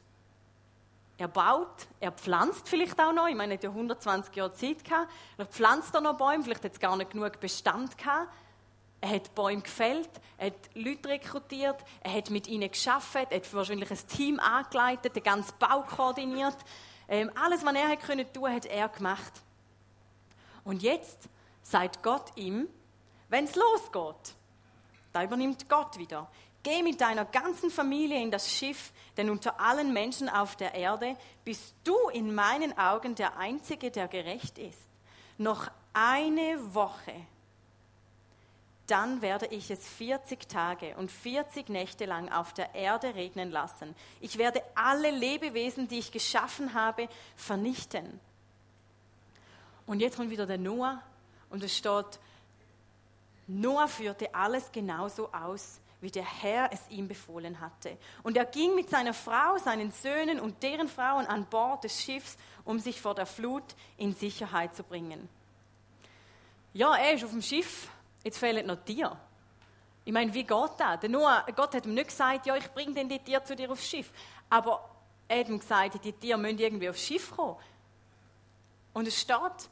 er 1.17 1.29
baut, 1.29 1.87
er 2.01 2.13
pflanzt 2.13 2.69
vielleicht 2.69 3.01
auch 3.01 3.13
noch. 3.13 3.29
Ich 3.29 3.37
meine, 3.37 3.55
er 3.55 3.57
hat 3.59 3.65
ja 3.65 3.71
120 3.71 4.35
Jahre 4.35 4.53
Zeit 4.53 4.85
gehabt. 4.85 5.13
Er 5.37 5.47
pflanzt 5.47 5.97
auch 5.97 6.01
noch 6.01 6.17
Bäume, 6.17 6.43
vielleicht 6.43 6.65
hat 6.65 6.73
es 6.73 6.81
gar 6.81 6.97
nicht 6.97 7.11
genug 7.11 7.39
Bestand 7.39 7.97
gehabt. 7.97 8.33
Er 9.01 9.11
hat 9.11 9.35
Bäume 9.35 9.61
gefällt, 9.61 10.09
er 10.39 10.47
hat 10.47 10.55
Leute 10.75 11.11
rekrutiert, 11.11 11.77
er 12.01 12.15
hat 12.15 12.31
mit 12.31 12.47
ihnen 12.47 12.71
geschafft, 12.71 13.15
er 13.31 13.37
hat 13.37 13.55
wahrscheinlich 13.55 13.91
ein 13.91 14.09
Team 14.09 14.41
angeleitet, 14.41 15.15
den 15.15 15.23
ganzen 15.23 15.53
Bau 15.59 15.83
koordiniert. 15.83 16.57
Ähm, 17.07 17.31
alles, 17.35 17.65
was 17.65 17.75
er 17.75 17.89
hat 17.89 18.01
können 18.01 18.33
tun, 18.33 18.51
hat 18.51 18.65
er 18.65 18.89
gemacht. 18.89 19.43
Und 20.65 20.83
jetzt 20.83 21.29
sagt 21.63 22.03
Gott 22.03 22.33
ihm, 22.37 22.69
wenn 23.29 23.45
es 23.45 23.55
losgeht, 23.55 24.35
da 25.13 25.23
übernimmt 25.23 25.69
Gott 25.69 25.99
wieder. 25.99 26.29
Geh 26.63 26.83
mit 26.83 27.01
deiner 27.01 27.27
ganzen 27.27 27.71
Familie 27.71 28.21
in 28.23 28.31
das 28.31 28.51
Schiff, 28.51 28.93
denn 29.17 29.29
unter 29.29 29.61
allen 29.61 29.93
Menschen 29.93 30.29
auf 30.29 30.57
der 30.57 30.75
Erde 30.75 31.17
bist 31.45 31.75
du 31.85 31.95
in 32.13 32.35
meinen 32.35 32.77
Augen 32.79 33.15
der 33.15 33.37
Einzige, 33.37 33.91
der 33.91 34.09
gerecht 34.09 34.59
ist. 34.59 34.81
Noch 35.37 35.71
eine 35.93 36.75
Woche, 36.75 37.15
dann 38.87 39.23
werde 39.23 39.47
ich 39.47 39.71
es 39.71 39.87
40 39.87 40.49
Tage 40.49 40.97
und 40.97 41.11
40 41.11 41.69
Nächte 41.69 42.05
lang 42.05 42.31
auf 42.31 42.53
der 42.53 42.75
Erde 42.75 43.15
regnen 43.15 43.51
lassen. 43.51 43.95
Ich 44.21 44.37
werde 44.37 44.63
alle 44.75 45.11
Lebewesen, 45.11 45.89
die 45.89 45.99
ich 45.99 46.13
geschaffen 46.13 46.75
habe, 46.75 47.09
vernichten. 47.37 48.21
Und 49.87 50.01
jetzt 50.01 50.17
kommt 50.17 50.31
wieder 50.31 50.47
der 50.47 50.59
Noah 50.59 51.03
und 51.51 51.63
es 51.63 51.77
steht, 51.77 52.19
Noah 53.47 53.89
führte 53.89 54.35
alles 54.35 54.73
genauso 54.73 55.31
aus, 55.33 55.81
wie 56.01 56.11
der 56.11 56.25
Herr 56.25 56.71
es 56.73 56.89
ihm 56.91 57.09
befohlen 57.09 57.61
hatte. 57.61 57.97
Und 58.23 58.37
er 58.37 58.45
ging 58.45 58.75
mit 58.75 58.91
seiner 58.91 59.15
Frau, 59.15 59.59
seinen 59.59 59.91
Söhnen 59.91 60.41
und 60.41 60.63
deren 60.63 60.89
Frauen 60.89 61.27
an 61.27 61.47
Bord 61.47 61.85
des 61.85 62.01
Schiffs, 62.01 62.37
um 62.65 62.79
sich 62.79 63.01
vor 63.01 63.15
der 63.15 63.27
Flut 63.27 63.65
in 63.97 64.15
Sicherheit 64.15 64.75
zu 64.75 64.83
bringen. 64.83 65.29
Ja, 66.73 66.95
er 66.97 67.15
ist 67.15 67.25
auf 67.25 67.31
dem 67.31 67.43
Schiff, 67.43 67.89
jetzt 68.23 68.39
fehlen 68.39 68.67
noch 68.67 68.85
Tiere. 68.85 69.17
Ich 70.05 70.13
meine, 70.13 70.33
wie 70.35 70.45
geht 70.45 70.71
das? 70.77 71.01
Der 71.01 71.09
Noah, 71.09 71.47
Gott 71.57 71.75
hat 71.75 71.87
ihm 71.87 71.95
nicht 71.95 72.09
gesagt, 72.09 72.47
ja, 72.47 72.57
ich 72.57 72.71
bringe 72.73 73.07
die 73.07 73.19
Tiere 73.19 73.43
zu 73.45 73.57
dir 73.57 73.71
aufs 73.71 73.89
Schiff. 73.89 74.13
Aber 74.51 74.87
er 75.29 75.41
hat 75.41 75.49
ihm 75.49 75.59
gesagt, 75.59 76.05
die 76.05 76.13
Tiere 76.13 76.39
müssen 76.39 76.59
irgendwie 76.59 76.91
aufs 76.91 77.01
Schiff 77.01 77.31
kommen. 77.35 77.57
Und 78.93 79.09
es 79.09 79.19
steht, 79.19 79.71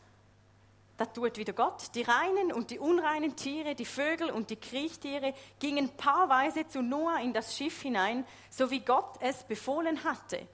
das 0.96 1.12
tut 1.12 1.36
wieder 1.36 1.52
Gott. 1.52 1.94
Die 1.94 2.02
reinen 2.02 2.52
und 2.52 2.70
die 2.70 2.78
unreinen 2.78 3.34
Tiere, 3.34 3.74
die 3.74 3.84
Vögel 3.84 4.30
und 4.30 4.50
die 4.50 4.56
Kriechtiere 4.56 5.34
gingen 5.58 5.88
paarweise 5.96 6.66
zu 6.66 6.82
Noah 6.82 7.20
in 7.20 7.32
das 7.32 7.56
Schiff 7.56 7.82
hinein, 7.82 8.24
so 8.50 8.70
wie 8.70 8.80
Gott 8.80 9.16
es 9.20 9.42
befohlen 9.42 10.04
hatte. 10.04 10.46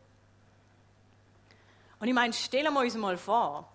Und 2.00 2.08
ich 2.08 2.14
meine, 2.14 2.32
stellen 2.32 2.72
wir 2.72 2.80
uns 2.80 2.94
mal 2.94 3.16
vor, 3.16 3.68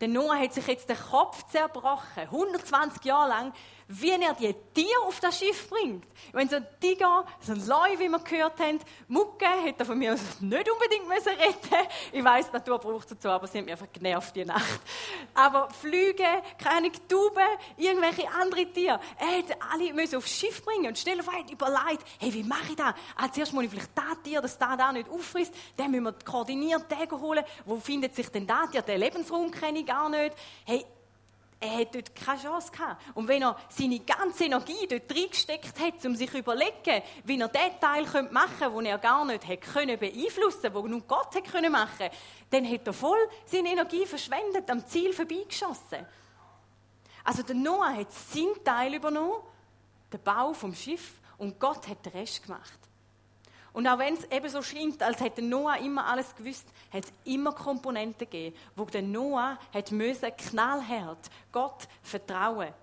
der 0.00 0.08
Noah 0.08 0.36
hat 0.36 0.52
sich 0.52 0.66
jetzt 0.66 0.88
den 0.88 0.98
Kopf 0.98 1.46
zerbrochen, 1.46 2.22
120 2.24 3.04
Jahre 3.04 3.28
lang, 3.28 3.52
wie 3.94 4.10
er 4.10 4.32
die 4.34 4.54
Tiere 4.72 5.02
auf 5.06 5.20
das 5.20 5.38
Schiff 5.38 5.68
bringt. 5.68 6.04
Wenn 6.32 6.48
so 6.48 6.56
ein 6.56 6.66
Tiger, 6.80 7.26
so 7.40 7.52
ein 7.52 7.66
Leu, 7.66 7.98
wie 7.98 8.08
wir 8.08 8.18
gehört 8.20 8.58
haben, 8.58 8.78
Mucke, 9.08 9.46
hätte 9.64 9.80
er 9.80 9.86
von 9.86 9.98
mir 9.98 10.12
nicht 10.12 10.70
unbedingt 10.70 11.08
müssen 11.08 11.28
retten 11.28 11.88
Ich 12.10 12.24
weiss, 12.24 12.46
die 12.46 12.52
Natur 12.54 12.78
braucht 12.78 13.10
es 13.10 13.16
dazu, 13.18 13.28
aber 13.28 13.46
sie 13.46 13.58
haben 13.58 13.66
mich 13.66 13.72
einfach 13.72 13.92
genervt 13.92 14.34
die 14.34 14.46
Nacht. 14.46 14.80
Aber 15.34 15.68
Flüge, 15.70 16.24
keine 16.58 16.90
Tauben, 16.90 17.44
irgendwelche 17.76 18.30
andere 18.30 18.64
Tiere. 18.72 18.98
Er 19.18 19.26
hätte 19.26 19.56
alle 19.70 19.92
müssen 19.92 20.16
aufs 20.16 20.30
Schiff 20.30 20.64
bringen 20.64 20.86
und 20.86 20.98
schnell 20.98 21.20
auf 21.20 21.28
überlegt, 21.50 22.04
hey, 22.18 22.32
wie 22.32 22.44
mache 22.44 22.70
ich 22.70 22.76
das? 22.76 22.94
Ah, 23.16 23.30
zuerst 23.30 23.52
muss 23.52 23.64
ich 23.64 23.70
vielleicht 23.70 23.90
das 23.94 24.22
Tier, 24.24 24.40
das 24.40 24.56
da, 24.56 24.74
da 24.74 24.90
nicht 24.92 25.10
auffrisst, 25.10 25.54
dann 25.76 25.90
müssen 25.90 26.04
wir 26.04 26.14
koordiniert 26.24 26.86
den 26.90 27.10
holen. 27.20 27.44
Wo 27.66 27.76
findet 27.76 28.14
sich 28.14 28.28
denn 28.30 28.46
das 28.46 28.70
Tier? 28.70 28.80
Den 28.80 29.00
Lebensraum 29.00 29.50
kenne 29.50 29.80
ich 29.80 29.86
gar 29.86 30.08
nicht. 30.08 30.34
Hey, 30.64 30.86
er 31.62 31.78
hat 31.78 31.94
dort 31.94 32.14
keine 32.14 32.40
Chance 32.40 32.72
gehabt. 32.72 33.02
Und 33.14 33.28
wenn 33.28 33.42
er 33.42 33.56
seine 33.68 34.00
ganze 34.00 34.44
Energie 34.44 34.86
dort 34.88 35.10
reingesteckt 35.10 35.78
hat, 35.78 36.04
um 36.04 36.16
sich 36.16 36.30
zu 36.30 36.38
überlegen, 36.38 37.02
wie 37.24 37.38
er 37.38 37.48
den 37.48 37.80
Teil 37.80 38.02
machen 38.30 38.50
könnte, 38.58 38.76
den 38.76 38.86
er 38.86 38.98
gar 38.98 39.24
nicht 39.24 39.46
hätte 39.46 39.96
beeinflussen 39.96 40.72
konnte, 40.72 40.82
den 40.82 40.90
nur 40.90 41.00
Gott 41.02 41.34
hätte 41.34 41.50
können 41.50 41.72
machen 41.72 42.10
dann 42.50 42.70
hat 42.70 42.86
er 42.86 42.92
voll 42.92 43.18
seine 43.46 43.70
Energie 43.70 44.04
verschwendet, 44.04 44.70
am 44.70 44.86
Ziel 44.86 45.12
vorbeigeschossen. 45.14 46.06
Also 47.24 47.42
der 47.42 47.54
Noah 47.54 47.94
hat 47.94 48.12
seinen 48.12 48.62
Teil 48.62 48.94
übernommen, 48.94 49.40
den 50.12 50.22
Bau 50.22 50.52
vom 50.52 50.74
Schiff, 50.74 51.14
und 51.38 51.58
Gott 51.58 51.88
hat 51.88 52.04
den 52.04 52.12
Rest 52.12 52.44
gemacht. 52.44 52.78
Und 53.72 53.86
auch 53.86 53.98
wenn 53.98 54.14
es 54.14 54.24
eben 54.30 54.48
so 54.48 54.62
scheint, 54.62 55.02
als 55.02 55.20
hätte 55.20 55.40
Noah 55.40 55.78
immer 55.78 56.06
alles 56.06 56.34
gewusst, 56.34 56.66
hat 56.92 57.04
es 57.04 57.12
immer 57.24 57.52
Komponenten 57.52 58.18
gegeben, 58.18 58.56
wo 58.76 58.84
der 58.84 59.02
Noah 59.02 59.58
hat 59.72 59.90
müssen, 59.92 60.36
knallhart 60.36 61.30
Gott 61.50 61.88
vertrauen. 62.02 62.74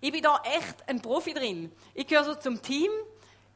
Ich 0.00 0.12
bin 0.12 0.22
da 0.22 0.40
echt 0.44 0.88
ein 0.88 1.00
Profi 1.00 1.32
drin. 1.32 1.72
Ich 1.94 2.06
gehöre 2.06 2.24
so 2.24 2.34
zum 2.34 2.60
Team. 2.60 2.90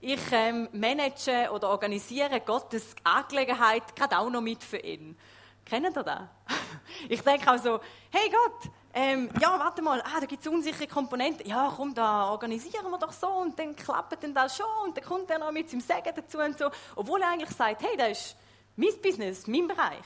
Ich 0.01 0.21
ähm, 0.31 0.69
manage 0.73 1.51
oder 1.53 1.71
organisiere 1.71 2.41
Gottes 2.41 2.95
Angelegenheit 3.03 3.97
gerade 3.97 4.19
auch 4.19 4.31
noch 4.31 4.41
mit 4.41 4.63
für 4.63 4.79
ihn. 4.79 5.17
Kennt 5.65 5.97
ihr 5.97 6.03
das? 6.03 6.23
Ich 7.09 7.21
denke 7.21 7.53
auch 7.53 7.59
so, 7.59 7.81
hey 8.11 8.31
Gott, 8.31 8.71
ähm, 8.99 9.29
ja, 9.43 9.59
warte 9.59 9.83
mal, 9.83 10.01
ah, 10.01 10.21
da 10.21 10.25
gibt 10.25 10.41
es 10.41 10.51
unsichere 10.51 10.87
Komponenten. 10.87 11.47
Ja, 11.47 11.71
komm, 11.77 11.93
da 11.95 12.31
organisieren 12.31 12.91
wir 12.91 12.99
doch 12.99 13.13
so 13.13 13.29
und 13.29 13.59
dann 13.59 13.77
klappt 13.77 14.23
dann 14.23 14.33
das 14.33 14.57
schon 14.57 14.65
und 14.85 14.97
dann 14.97 15.05
kommt 15.05 15.31
er 15.31 15.39
noch 15.39 15.53
mit 15.53 15.69
seinem 15.69 15.83
Segen 15.83 16.15
dazu 16.17 16.39
und 16.39 16.57
so. 16.57 16.71
Obwohl 16.95 17.21
er 17.21 17.29
eigentlich 17.29 17.51
sagt, 17.51 17.83
hey, 17.83 17.95
das 17.99 18.11
ist 18.13 18.37
mein 18.75 18.99
Business, 19.03 19.47
mein 19.47 19.69
Bereich. 19.69 20.03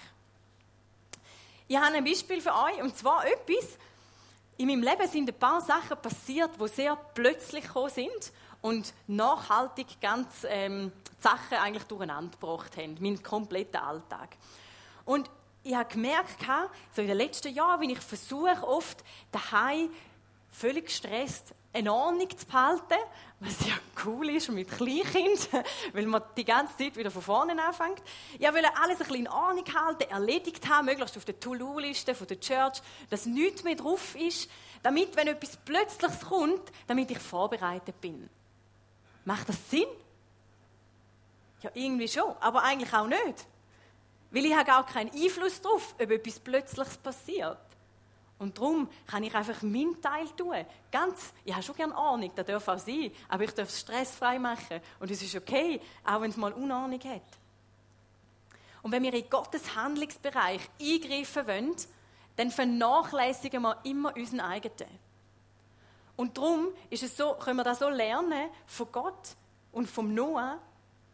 Ich 1.68 1.76
habe 1.76 1.94
ein 1.94 2.02
Beispiel 2.02 2.40
für 2.40 2.52
euch 2.52 2.82
und 2.82 2.96
zwar 2.96 3.24
etwas, 3.24 3.78
in 4.56 4.66
meinem 4.66 4.82
Leben 4.82 5.06
sind 5.06 5.28
ein 5.30 5.38
paar 5.38 5.60
Sachen 5.60 5.96
passiert, 5.96 6.50
die 6.60 6.66
sehr 6.66 6.96
plötzlich 7.14 7.66
gekommen 7.68 7.90
sind 7.90 8.32
und 8.60 8.92
nachhaltig 9.06 10.00
ganz 10.00 10.26
ähm, 10.48 10.90
Sachen 11.20 11.58
eigentlich 11.62 11.84
durcheinander 11.84 12.32
gebracht 12.32 12.76
haben, 12.76 12.96
meinen 13.00 13.22
kompletten 13.22 13.80
Alltag. 13.80 14.30
Und 15.04 15.30
ich 15.62 15.74
habe 15.74 15.92
gemerkt, 15.92 16.36
so 16.92 17.02
in 17.02 17.08
den 17.08 17.16
letzten 17.16 17.54
Jahren, 17.54 17.80
wie 17.80 17.92
ich 17.92 18.00
versuche, 18.00 18.66
oft 18.66 19.04
daheim 19.30 19.90
völlig 20.50 20.86
gestresst 20.86 21.54
eine 21.72 21.92
Ordnung 21.92 22.28
zu 22.36 22.46
behalten, 22.46 22.98
was 23.38 23.60
ja 23.60 23.74
cool 24.04 24.30
ist 24.30 24.50
mit 24.50 24.68
Kleinkind, 24.70 25.48
weil 25.92 26.06
man 26.06 26.22
die 26.36 26.44
ganze 26.44 26.76
Zeit 26.76 26.96
wieder 26.96 27.10
von 27.10 27.22
vorne 27.22 27.62
anfängt. 27.62 28.02
Ich 28.38 28.42
wollte 28.42 28.76
alles 28.76 29.00
ein 29.00 29.06
bisschen 29.06 29.26
in 29.26 29.28
Ordnung 29.28 29.64
halten, 29.74 30.10
erledigt 30.10 30.68
haben, 30.68 30.86
möglichst 30.86 31.16
auf 31.16 31.24
der 31.24 31.38
To-Do-Liste 31.38 32.12
der 32.12 32.40
Church, 32.40 32.82
dass 33.08 33.26
nichts 33.26 33.62
mehr 33.62 33.76
drauf 33.76 34.16
ist, 34.16 34.50
damit, 34.82 35.14
wenn 35.14 35.28
etwas 35.28 35.56
Plötzliches 35.58 36.20
kommt, 36.22 36.72
damit 36.88 37.10
ich 37.10 37.18
vorbereitet 37.18 38.00
bin. 38.00 38.28
Macht 39.24 39.48
das 39.48 39.70
Sinn? 39.70 39.86
Ja, 41.62 41.70
irgendwie 41.74 42.08
schon, 42.08 42.34
aber 42.40 42.62
eigentlich 42.62 42.92
auch 42.92 43.06
nicht. 43.06 43.46
Weil 44.30 44.46
ich 44.46 44.54
habe 44.54 44.64
gar 44.64 44.86
keinen 44.86 45.10
Einfluss 45.12 45.60
darauf, 45.60 45.94
ob 46.00 46.10
etwas 46.10 46.38
Plötzliches 46.38 46.98
passiert. 46.98 47.58
Und 48.38 48.56
darum 48.56 48.88
kann 49.06 49.22
ich 49.22 49.34
einfach 49.34 49.60
meinen 49.62 50.00
Teil 50.00 50.26
tun. 50.30 50.64
Ganz, 50.90 51.34
ich 51.44 51.52
habe 51.52 51.62
schon 51.62 51.76
gerne 51.76 51.94
Ahnung, 51.94 52.32
das 52.34 52.46
darf 52.46 52.68
auch 52.68 52.78
sein, 52.78 53.10
aber 53.28 53.44
ich 53.44 53.52
darf 53.52 53.68
es 53.68 53.80
stressfrei 53.80 54.38
machen. 54.38 54.80
Und 54.98 55.10
es 55.10 55.20
ist 55.20 55.34
okay, 55.34 55.80
auch 56.04 56.22
wenn 56.22 56.30
es 56.30 56.38
mal 56.38 56.52
Unordnung 56.52 57.00
hat. 57.04 57.22
Und 58.82 58.92
wenn 58.92 59.02
wir 59.02 59.12
in 59.12 59.28
Gottes 59.28 59.74
Handlungsbereich 59.76 60.70
eingreifen 60.80 61.46
wollen, 61.46 61.76
dann 62.36 62.50
vernachlässigen 62.50 63.60
wir 63.60 63.76
immer 63.84 64.16
unseren 64.16 64.40
eigenen. 64.40 64.88
Und 66.16 66.38
darum 66.38 66.68
ist 66.88 67.02
es 67.02 67.16
so, 67.16 67.34
können 67.34 67.56
wir 67.58 67.64
das 67.64 67.80
so 67.80 67.88
lernen 67.90 68.48
von 68.66 68.90
Gott 68.90 69.36
und 69.72 69.86
vom 69.86 70.14
Noah, 70.14 70.58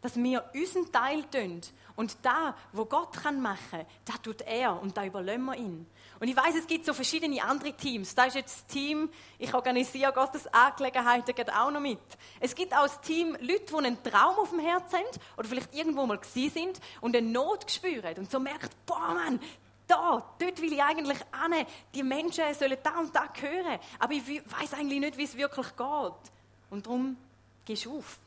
dass 0.01 0.15
wir 0.15 0.43
unseren 0.53 0.91
Teil 0.91 1.23
tun. 1.23 1.61
Und 1.95 2.15
da, 2.21 2.55
wo 2.73 2.85
Gott 2.85 3.13
kann 3.13 3.41
machen 3.41 3.57
kann, 3.71 3.85
das 4.05 4.21
tut 4.21 4.41
er 4.41 4.79
und 4.79 4.95
da 4.95 5.03
überlassen 5.03 5.45
wir 5.45 5.55
ihn. 5.55 5.87
Und 6.19 6.27
ich 6.27 6.35
weiß, 6.35 6.55
es 6.55 6.67
gibt 6.67 6.85
so 6.85 6.93
verschiedene 6.93 7.43
andere 7.43 7.73
Teams. 7.73 8.13
Da 8.13 8.25
ist 8.25 8.35
jetzt 8.35 8.55
das 8.55 8.67
Team, 8.67 9.09
ich 9.39 9.53
organisiere 9.53 10.13
Gottes 10.13 10.47
Angelegenheiten 10.47 11.33
geht 11.33 11.51
auch 11.51 11.71
noch 11.71 11.79
mit. 11.79 11.99
Es 12.39 12.53
gibt 12.53 12.73
auch 12.73 12.83
das 12.83 13.01
Team 13.01 13.35
Leute, 13.41 13.65
die 13.69 13.75
einen 13.75 14.03
Traum 14.03 14.37
auf 14.37 14.49
dem 14.51 14.59
Herzen 14.59 14.97
haben 14.97 15.19
oder 15.37 15.47
vielleicht 15.47 15.73
irgendwo 15.73 16.05
mal 16.05 16.17
gewesen 16.17 16.53
sind 16.53 16.79
und 17.01 17.15
eine 17.15 17.27
Not 17.27 17.69
spüren 17.71 18.15
und 18.17 18.29
so 18.29 18.39
merkt, 18.39 18.75
boah 18.85 19.13
Mann, 19.13 19.39
da, 19.87 20.23
dort 20.37 20.61
will 20.61 20.73
ich 20.73 20.83
eigentlich 20.83 21.17
hin. 21.17 21.65
Die 21.95 22.03
Menschen 22.03 22.43
sollen 22.53 22.77
da 22.83 22.99
und 22.99 23.15
da 23.15 23.29
hören. 23.39 23.79
Aber 23.99 24.13
ich 24.13 24.27
weiß 24.27 24.73
eigentlich 24.73 24.99
nicht, 24.99 25.17
wie 25.17 25.23
es 25.23 25.37
wirklich 25.37 25.67
geht. 25.75 26.31
Und 26.69 26.85
darum 26.85 27.17
gehst 27.65 27.85
du 27.85 27.97
auf. 27.97 28.19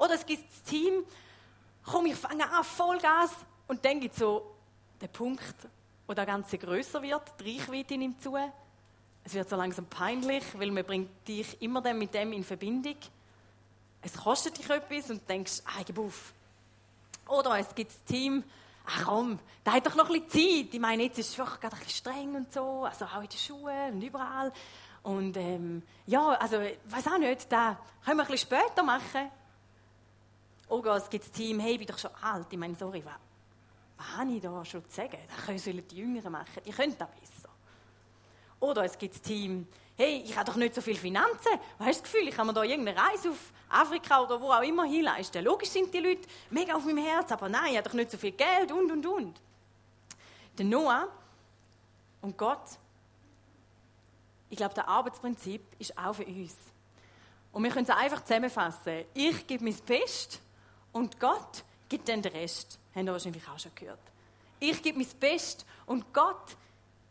Oder 0.00 0.14
es 0.14 0.24
gibt 0.24 0.50
das 0.50 0.62
Team, 0.62 1.04
komm, 1.84 2.06
ich 2.06 2.16
fange 2.16 2.50
an, 2.50 2.64
Vollgas. 2.64 3.32
Und 3.68 3.84
dann 3.84 4.00
gibt 4.00 4.14
es 4.14 4.20
so 4.20 4.50
den 5.00 5.10
Punkt, 5.10 5.54
wo 6.06 6.14
das 6.14 6.26
Ganze 6.26 6.56
größer 6.56 7.02
wird, 7.02 7.22
die 7.38 7.58
Reichweite 7.58 7.98
nimmt 7.98 8.22
zu. 8.22 8.34
Es 9.22 9.34
wird 9.34 9.50
so 9.50 9.56
langsam 9.56 9.84
peinlich, 9.84 10.42
weil 10.54 10.70
man 10.70 10.84
bringt 10.84 11.28
dich 11.28 11.60
immer 11.60 11.82
dann 11.82 11.98
mit 11.98 12.14
dem 12.14 12.32
in 12.32 12.42
Verbindung. 12.42 12.96
Es 14.00 14.14
kostet 14.14 14.56
dich 14.56 14.70
etwas 14.70 15.10
und 15.10 15.28
denkst, 15.28 15.60
ah, 15.66 15.82
gib 15.84 15.98
auf. 15.98 16.32
Oder 17.28 17.58
es 17.58 17.74
gibt 17.74 17.90
das 17.90 18.02
Team, 18.04 18.42
ach 18.86 19.04
komm, 19.04 19.38
da 19.62 19.72
hat 19.72 19.86
doch 19.86 19.96
noch 19.96 20.08
ein 20.08 20.22
bisschen 20.22 20.64
Zeit. 20.64 20.74
Ich 20.74 20.80
meine, 20.80 21.02
jetzt 21.02 21.18
ist 21.18 21.34
es 21.34 21.38
einfach 21.38 21.60
gerade 21.60 21.76
ein 21.76 21.84
bisschen 21.84 21.98
streng 21.98 22.34
und 22.36 22.50
so, 22.50 22.84
also 22.84 23.04
auch 23.04 23.20
in 23.20 23.28
den 23.28 23.38
Schulen 23.38 23.94
und 23.96 24.02
überall. 24.02 24.50
Und 25.02 25.36
ähm, 25.36 25.82
ja, 26.06 26.28
also, 26.28 26.56
weiß 26.58 27.06
auch 27.08 27.18
nicht, 27.18 27.52
da 27.52 27.78
können 28.02 28.16
wir 28.16 28.24
ein 28.24 28.30
bisschen 28.30 28.50
später 28.50 28.82
machen. 28.82 29.30
Oder 30.70 30.94
es 30.94 31.10
gibt 31.10 31.24
das 31.24 31.32
Team, 31.32 31.58
hey, 31.58 31.72
ich 31.72 31.78
bin 31.78 31.86
doch 31.88 31.98
schon 31.98 32.12
alt. 32.22 32.46
Ich 32.48 32.58
meine, 32.58 32.76
sorry, 32.76 33.04
was, 33.04 33.14
was 33.96 34.16
habe 34.16 34.30
ich 34.30 34.40
da 34.40 34.64
schon 34.64 34.88
zu 34.88 34.96
sagen? 34.96 35.18
Das 35.28 35.44
können 35.44 35.88
die 35.88 35.96
Jüngeren 35.96 36.32
machen, 36.32 36.62
die 36.64 36.70
können 36.70 36.96
das 36.96 37.08
besser. 37.10 37.48
Oder 38.60 38.84
es 38.84 38.96
gibt 38.96 39.14
das 39.14 39.22
Team, 39.22 39.66
hey, 39.96 40.22
ich 40.24 40.36
habe 40.36 40.48
doch 40.48 40.56
nicht 40.56 40.74
so 40.74 40.80
viel 40.80 40.94
Finanzen. 40.94 41.58
Was 41.78 41.88
hast 41.88 41.98
du 41.98 42.02
das 42.02 42.12
Gefühl, 42.12 42.28
ich 42.28 42.36
kann 42.36 42.46
mir 42.46 42.52
da 42.52 42.62
irgendeine 42.62 43.00
Reise 43.00 43.30
auf 43.30 43.52
Afrika 43.68 44.22
oder 44.22 44.40
wo 44.40 44.52
auch 44.52 44.62
immer 44.62 44.84
hinleisten? 44.84 45.44
Logisch 45.44 45.70
sind 45.70 45.92
die 45.92 45.98
Leute 45.98 46.28
mega 46.50 46.74
auf 46.74 46.84
meinem 46.84 47.04
Herz, 47.04 47.32
aber 47.32 47.48
nein, 47.48 47.72
ich 47.72 47.76
habe 47.76 47.88
doch 47.88 47.94
nicht 47.94 48.12
so 48.12 48.16
viel 48.16 48.32
Geld 48.32 48.70
und, 48.70 48.92
und, 48.92 49.06
und. 49.06 49.40
Der 50.56 50.66
Noah 50.66 51.08
und 52.20 52.38
Gott, 52.38 52.78
ich 54.48 54.56
glaube, 54.56 54.74
das 54.74 54.86
Arbeitsprinzip 54.86 55.62
ist 55.80 55.98
auch 55.98 56.14
für 56.14 56.26
uns. 56.26 56.54
Und 57.50 57.64
wir 57.64 57.70
können 57.70 57.86
es 57.88 57.90
einfach 57.90 58.22
zusammenfassen. 58.22 59.04
Ich 59.14 59.46
gebe 59.48 59.64
mein 59.64 59.76
Bestes 59.84 60.40
und 60.92 61.18
Gott 61.20 61.64
gibt 61.88 62.08
dann 62.08 62.22
den 62.22 62.32
Rest. 62.32 62.78
Haben 62.94 63.06
ihr 63.06 63.12
wahrscheinlich 63.12 63.46
auch 63.48 63.58
schon 63.58 63.72
gehört. 63.74 64.00
Ich 64.58 64.82
gebe 64.82 64.98
mein 64.98 65.08
Bestes 65.18 65.64
und 65.86 66.12
Gott 66.12 66.56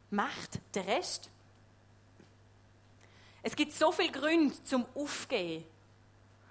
macht 0.09 0.59
den 0.75 0.83
Rest. 0.83 1.29
Es 3.41 3.55
gibt 3.55 3.73
so 3.73 3.91
viele 3.91 4.11
Gründe 4.11 4.63
zum 4.63 4.85
Aufgehen. 4.95 5.63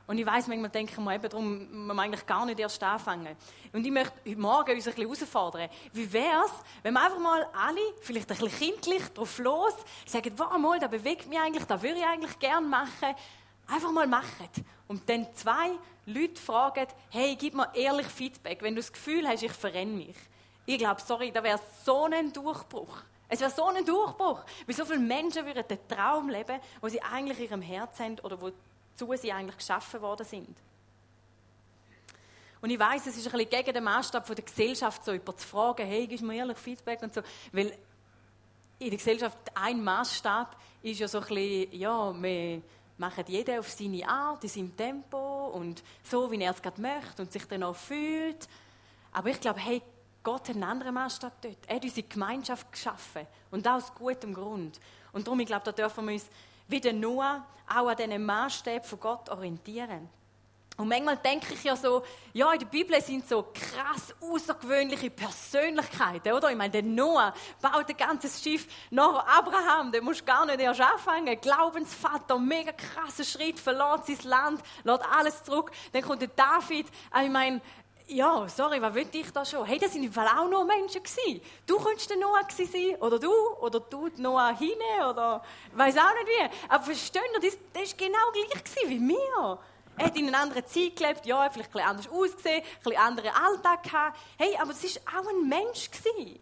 Und 0.06 0.16
ich 0.16 0.24
weiß, 0.24 0.46
manchmal 0.46 0.70
denken 0.70 1.04
wir 1.04 1.14
eben 1.14 1.28
darum, 1.28 1.86
man 1.86 2.00
eigentlich 2.00 2.24
gar 2.24 2.46
nicht 2.46 2.58
erst 2.58 2.82
anfangen. 2.82 3.36
Und 3.74 3.84
ich 3.84 3.92
möchte 3.92 4.14
heute 4.26 4.40
Morgen 4.40 4.74
uns 4.74 4.88
ein 4.88 4.94
bisschen 4.94 5.06
herausfordern. 5.06 5.68
Wie 5.92 6.10
wäre 6.10 6.44
es, 6.46 6.52
wenn 6.82 6.94
wir 6.94 7.04
einfach 7.04 7.18
mal 7.18 7.46
alle, 7.54 7.80
vielleicht 8.00 8.30
ein 8.32 8.38
bisschen 8.38 8.58
kindlich, 8.58 9.02
drauf 9.08 9.38
los, 9.38 9.74
sagen, 10.06 10.32
wow, 10.38 10.56
mal, 10.56 10.78
das 10.78 10.90
bewegt 10.90 11.28
mich 11.28 11.38
eigentlich, 11.38 11.64
das 11.64 11.82
würde 11.82 11.98
ich 11.98 12.06
eigentlich 12.06 12.38
gerne 12.38 12.66
machen. 12.66 13.14
Einfach 13.66 13.92
mal 13.92 14.06
machen. 14.06 14.48
Und 14.88 15.08
dann 15.08 15.26
zwei 15.34 15.70
Leute 16.06 16.40
fragen, 16.40 16.86
hey, 17.10 17.36
gib 17.36 17.54
mir 17.54 17.68
ehrlich 17.74 18.06
Feedback, 18.06 18.62
wenn 18.62 18.74
du 18.74 18.80
das 18.80 18.92
Gefühl 18.92 19.28
hast, 19.28 19.42
ich 19.42 19.52
verrenne 19.52 19.92
mich. 19.92 20.16
Ich 20.64 20.78
glaube, 20.78 21.00
sorry, 21.00 21.30
da 21.30 21.42
wäre 21.42 21.60
so 21.84 22.04
ein 22.04 22.32
Durchbruch. 22.32 23.02
Es 23.28 23.40
wäre 23.40 23.50
so 23.50 23.66
ein 23.66 23.84
Durchbruch, 23.84 24.42
weil 24.66 24.74
so 24.74 24.86
viele 24.86 25.00
Menschen 25.00 25.44
würden 25.44 25.64
den 25.68 25.78
Traum 25.86 26.30
leben, 26.30 26.58
wo 26.80 26.88
sie 26.88 27.02
eigentlich 27.02 27.38
in 27.38 27.44
ihrem 27.44 27.62
Herz 27.62 28.00
haben 28.00 28.18
oder 28.20 28.40
wozu 28.40 29.14
sie 29.16 29.30
eigentlich 29.30 29.58
geschaffen 29.58 30.00
worden 30.00 30.24
sind. 30.24 30.56
Und 32.60 32.70
ich 32.70 32.78
weiß, 32.78 33.06
es 33.06 33.18
ist 33.18 33.26
ein 33.26 33.32
bisschen 33.32 33.50
gegen 33.50 33.72
den 33.72 33.84
Maßstab 33.84 34.26
der 34.26 34.44
Gesellschaft, 34.44 35.04
so 35.04 35.12
jemanden 35.12 35.38
zu 35.38 35.46
fragen, 35.46 35.86
hey, 35.86 36.06
gib 36.06 36.22
mir 36.22 36.36
ehrlich 36.36 36.58
Feedback 36.58 37.02
und 37.02 37.14
so, 37.14 37.20
weil 37.52 37.76
in 38.78 38.88
der 38.90 38.98
Gesellschaft 38.98 39.38
ein 39.54 39.84
Maßstab 39.84 40.56
ist 40.82 41.00
ja 41.00 41.08
so 41.08 41.18
ein 41.18 41.26
bisschen, 41.26 41.72
ja, 41.72 42.22
wir 42.22 42.62
machen 42.98 43.24
jeder 43.28 43.60
auf 43.60 43.70
seine 43.70 44.06
Art, 44.08 44.42
in 44.44 44.50
seinem 44.50 44.76
Tempo 44.76 45.48
und 45.48 45.82
so, 46.02 46.30
wie 46.30 46.42
er 46.42 46.52
es 46.52 46.60
gerade 46.60 46.80
möchte 46.80 47.22
und 47.22 47.32
sich 47.32 47.44
dann 47.46 47.62
auch 47.62 47.76
fühlt. 47.76 48.48
Aber 49.12 49.30
ich 49.30 49.40
glaube, 49.40 49.60
hey, 49.60 49.82
Gott 50.22 50.48
hat 50.48 50.56
einen 50.56 50.64
anderen 50.64 50.94
Maßstab 50.94 51.40
dort. 51.40 51.56
Er 51.66 51.76
hat 51.76 51.84
unsere 51.84 52.06
Gemeinschaft 52.06 52.70
geschaffen. 52.70 53.26
Und 53.50 53.64
das 53.64 53.84
aus 53.84 53.94
gutem 53.94 54.34
Grund. 54.34 54.80
Und 55.12 55.26
darum, 55.26 55.40
ich 55.40 55.46
glaube, 55.46 55.64
da 55.64 55.72
dürfen 55.72 56.04
wir 56.06 56.14
uns 56.14 56.28
wie 56.66 56.80
der 56.80 56.92
Noah 56.92 57.46
auch 57.66 57.88
an 57.88 57.96
diesen 57.96 58.24
Maßstäben 58.24 58.84
von 58.84 59.00
Gott 59.00 59.28
orientieren. 59.30 60.08
Und 60.78 60.86
manchmal 60.86 61.16
denke 61.16 61.54
ich 61.54 61.64
ja 61.64 61.74
so, 61.74 62.04
ja, 62.32 62.52
in 62.52 62.60
der 62.60 62.66
Bibel 62.66 63.00
sind 63.02 63.28
so 63.28 63.48
krass 63.52 64.14
außergewöhnliche 64.20 65.10
Persönlichkeiten, 65.10 66.32
oder? 66.32 66.52
Ich 66.52 66.56
meine, 66.56 66.70
der 66.70 66.84
Noah 66.84 67.34
baut 67.60 67.88
ein 67.88 67.96
ganzes 67.96 68.40
Schiff 68.40 68.68
nach 68.90 69.26
Abraham, 69.26 69.90
der 69.90 70.02
muss 70.02 70.24
gar 70.24 70.46
nicht 70.46 70.60
erst 70.60 70.80
anfangen. 70.80 71.36
Glaubensvater, 71.40 72.38
mega 72.38 72.70
krasser 72.70 73.24
Schritt, 73.24 73.58
verlässt 73.58 74.06
sein 74.06 74.30
Land, 74.30 74.62
lässt 74.84 75.02
alles 75.12 75.42
zurück. 75.42 75.72
Dann 75.92 76.02
kommt 76.02 76.22
der 76.22 76.28
David, 76.28 76.86
ah, 77.10 77.24
ich 77.24 77.30
meine, 77.30 77.60
ja, 78.06 78.48
sorry, 78.48 78.80
was 78.80 78.94
will 78.94 79.08
ich 79.10 79.32
da 79.32 79.44
schon? 79.44 79.66
Hey, 79.66 79.80
das 79.80 79.92
sind 79.92 80.04
im 80.04 80.12
Fall 80.12 80.28
auch 80.28 80.48
noch 80.48 80.64
Menschen 80.64 81.02
gewesen. 81.02 81.42
Du 81.66 81.76
könntest 81.78 82.08
der 82.08 82.18
Noah 82.18 82.44
gewesen 82.44 82.70
sein, 82.72 83.02
oder 83.02 83.18
du, 83.18 83.32
oder 83.60 83.80
du 83.80 84.08
Noah 84.16 84.56
hinein, 84.56 85.10
oder 85.10 85.42
weiß 85.72 85.96
auch 85.98 86.14
nicht 86.14 86.28
wie. 86.28 86.68
Aber 86.68 86.84
verstehen 86.84 87.22
Sie, 87.40 87.48
das, 87.48 87.58
das 87.72 87.82
ist 87.82 87.98
genau 87.98 88.30
gleich 88.32 88.62
gewesen 88.62 88.90
wie 88.90 88.98
mir. 89.00 89.58
Er 89.98 90.06
hat 90.06 90.16
in 90.16 90.28
einer 90.28 90.38
anderen 90.38 90.64
Zeit 90.66 90.94
gelebt, 90.96 91.26
ja, 91.26 91.50
vielleicht 91.50 91.70
ein 91.70 91.72
bisschen 91.72 91.88
anders 91.88 92.08
ausgesehen, 92.08 92.62
ein 92.62 92.82
bisschen 92.82 93.00
anderen 93.00 93.30
Alltag 93.30 93.82
gehabt. 93.82 94.18
Hey, 94.38 94.56
aber 94.60 94.70
es 94.70 94.82
war 95.04 95.20
auch 95.20 95.28
ein 95.28 95.48
Mensch 95.48 95.90
gewesen. 95.90 96.38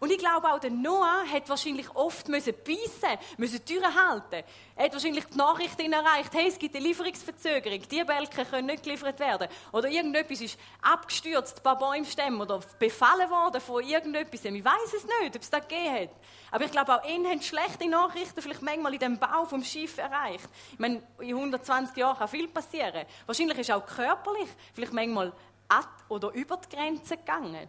Und 0.00 0.10
ich 0.10 0.18
glaube 0.18 0.52
auch, 0.52 0.58
der 0.58 0.70
Noah 0.70 1.24
hat 1.30 1.48
wahrscheinlich 1.48 1.88
oft 1.94 2.28
müssen 2.28 2.54
beißen, 2.64 3.18
müssen 3.36 3.64
Türen 3.64 3.94
halten. 3.94 4.44
Er 4.74 4.84
hat 4.84 4.92
wahrscheinlich 4.92 5.24
die 5.24 5.38
Nachrichten 5.38 5.92
erreicht, 5.92 6.32
hey, 6.32 6.48
es 6.48 6.58
gibt 6.58 6.74
eine 6.76 6.86
Lieferungsverzögerung, 6.86 7.80
die 7.88 8.04
Bälke 8.04 8.44
können 8.44 8.66
nicht 8.66 8.82
geliefert 8.82 9.18
werden. 9.18 9.48
Oder 9.72 9.88
irgendetwas 9.88 10.40
ist 10.40 10.58
abgestürzt, 10.82 11.58
ein 11.58 11.62
paar 11.62 11.78
Bäumstämme 11.78 12.42
oder 12.42 12.60
befallen 12.78 13.30
worden 13.30 13.60
von 13.60 13.82
irgendetwas. 13.82 14.44
Ich 14.44 14.64
weiß 14.64 14.94
es 14.94 15.04
nicht, 15.04 15.36
ob 15.36 15.42
es 15.42 15.50
das 15.50 15.68
gegeben 15.68 15.94
hat. 15.94 16.10
Aber 16.50 16.64
ich 16.64 16.70
glaube, 16.70 16.94
auch 16.94 17.08
ihn 17.08 17.26
haben 17.26 17.42
schlechte 17.42 17.88
Nachrichten 17.88 18.42
vielleicht 18.42 18.62
manchmal 18.62 18.94
in 18.94 19.00
dem 19.00 19.18
Bau 19.18 19.44
vom 19.44 19.62
Schiff 19.62 19.98
erreicht. 19.98 20.48
Ich 20.72 20.78
meine, 20.78 21.02
in 21.18 21.36
120 21.36 21.96
Jahren 21.96 22.18
kann 22.18 22.28
viel 22.28 22.48
passieren. 22.48 23.06
Wahrscheinlich 23.26 23.58
ist 23.58 23.70
auch 23.70 23.84
körperlich 23.84 24.48
vielleicht 24.74 24.92
manchmal 24.92 25.32
ab 25.68 26.04
oder 26.08 26.30
über 26.32 26.56
die 26.58 26.76
Grenze 26.76 27.16
gegangen. 27.16 27.68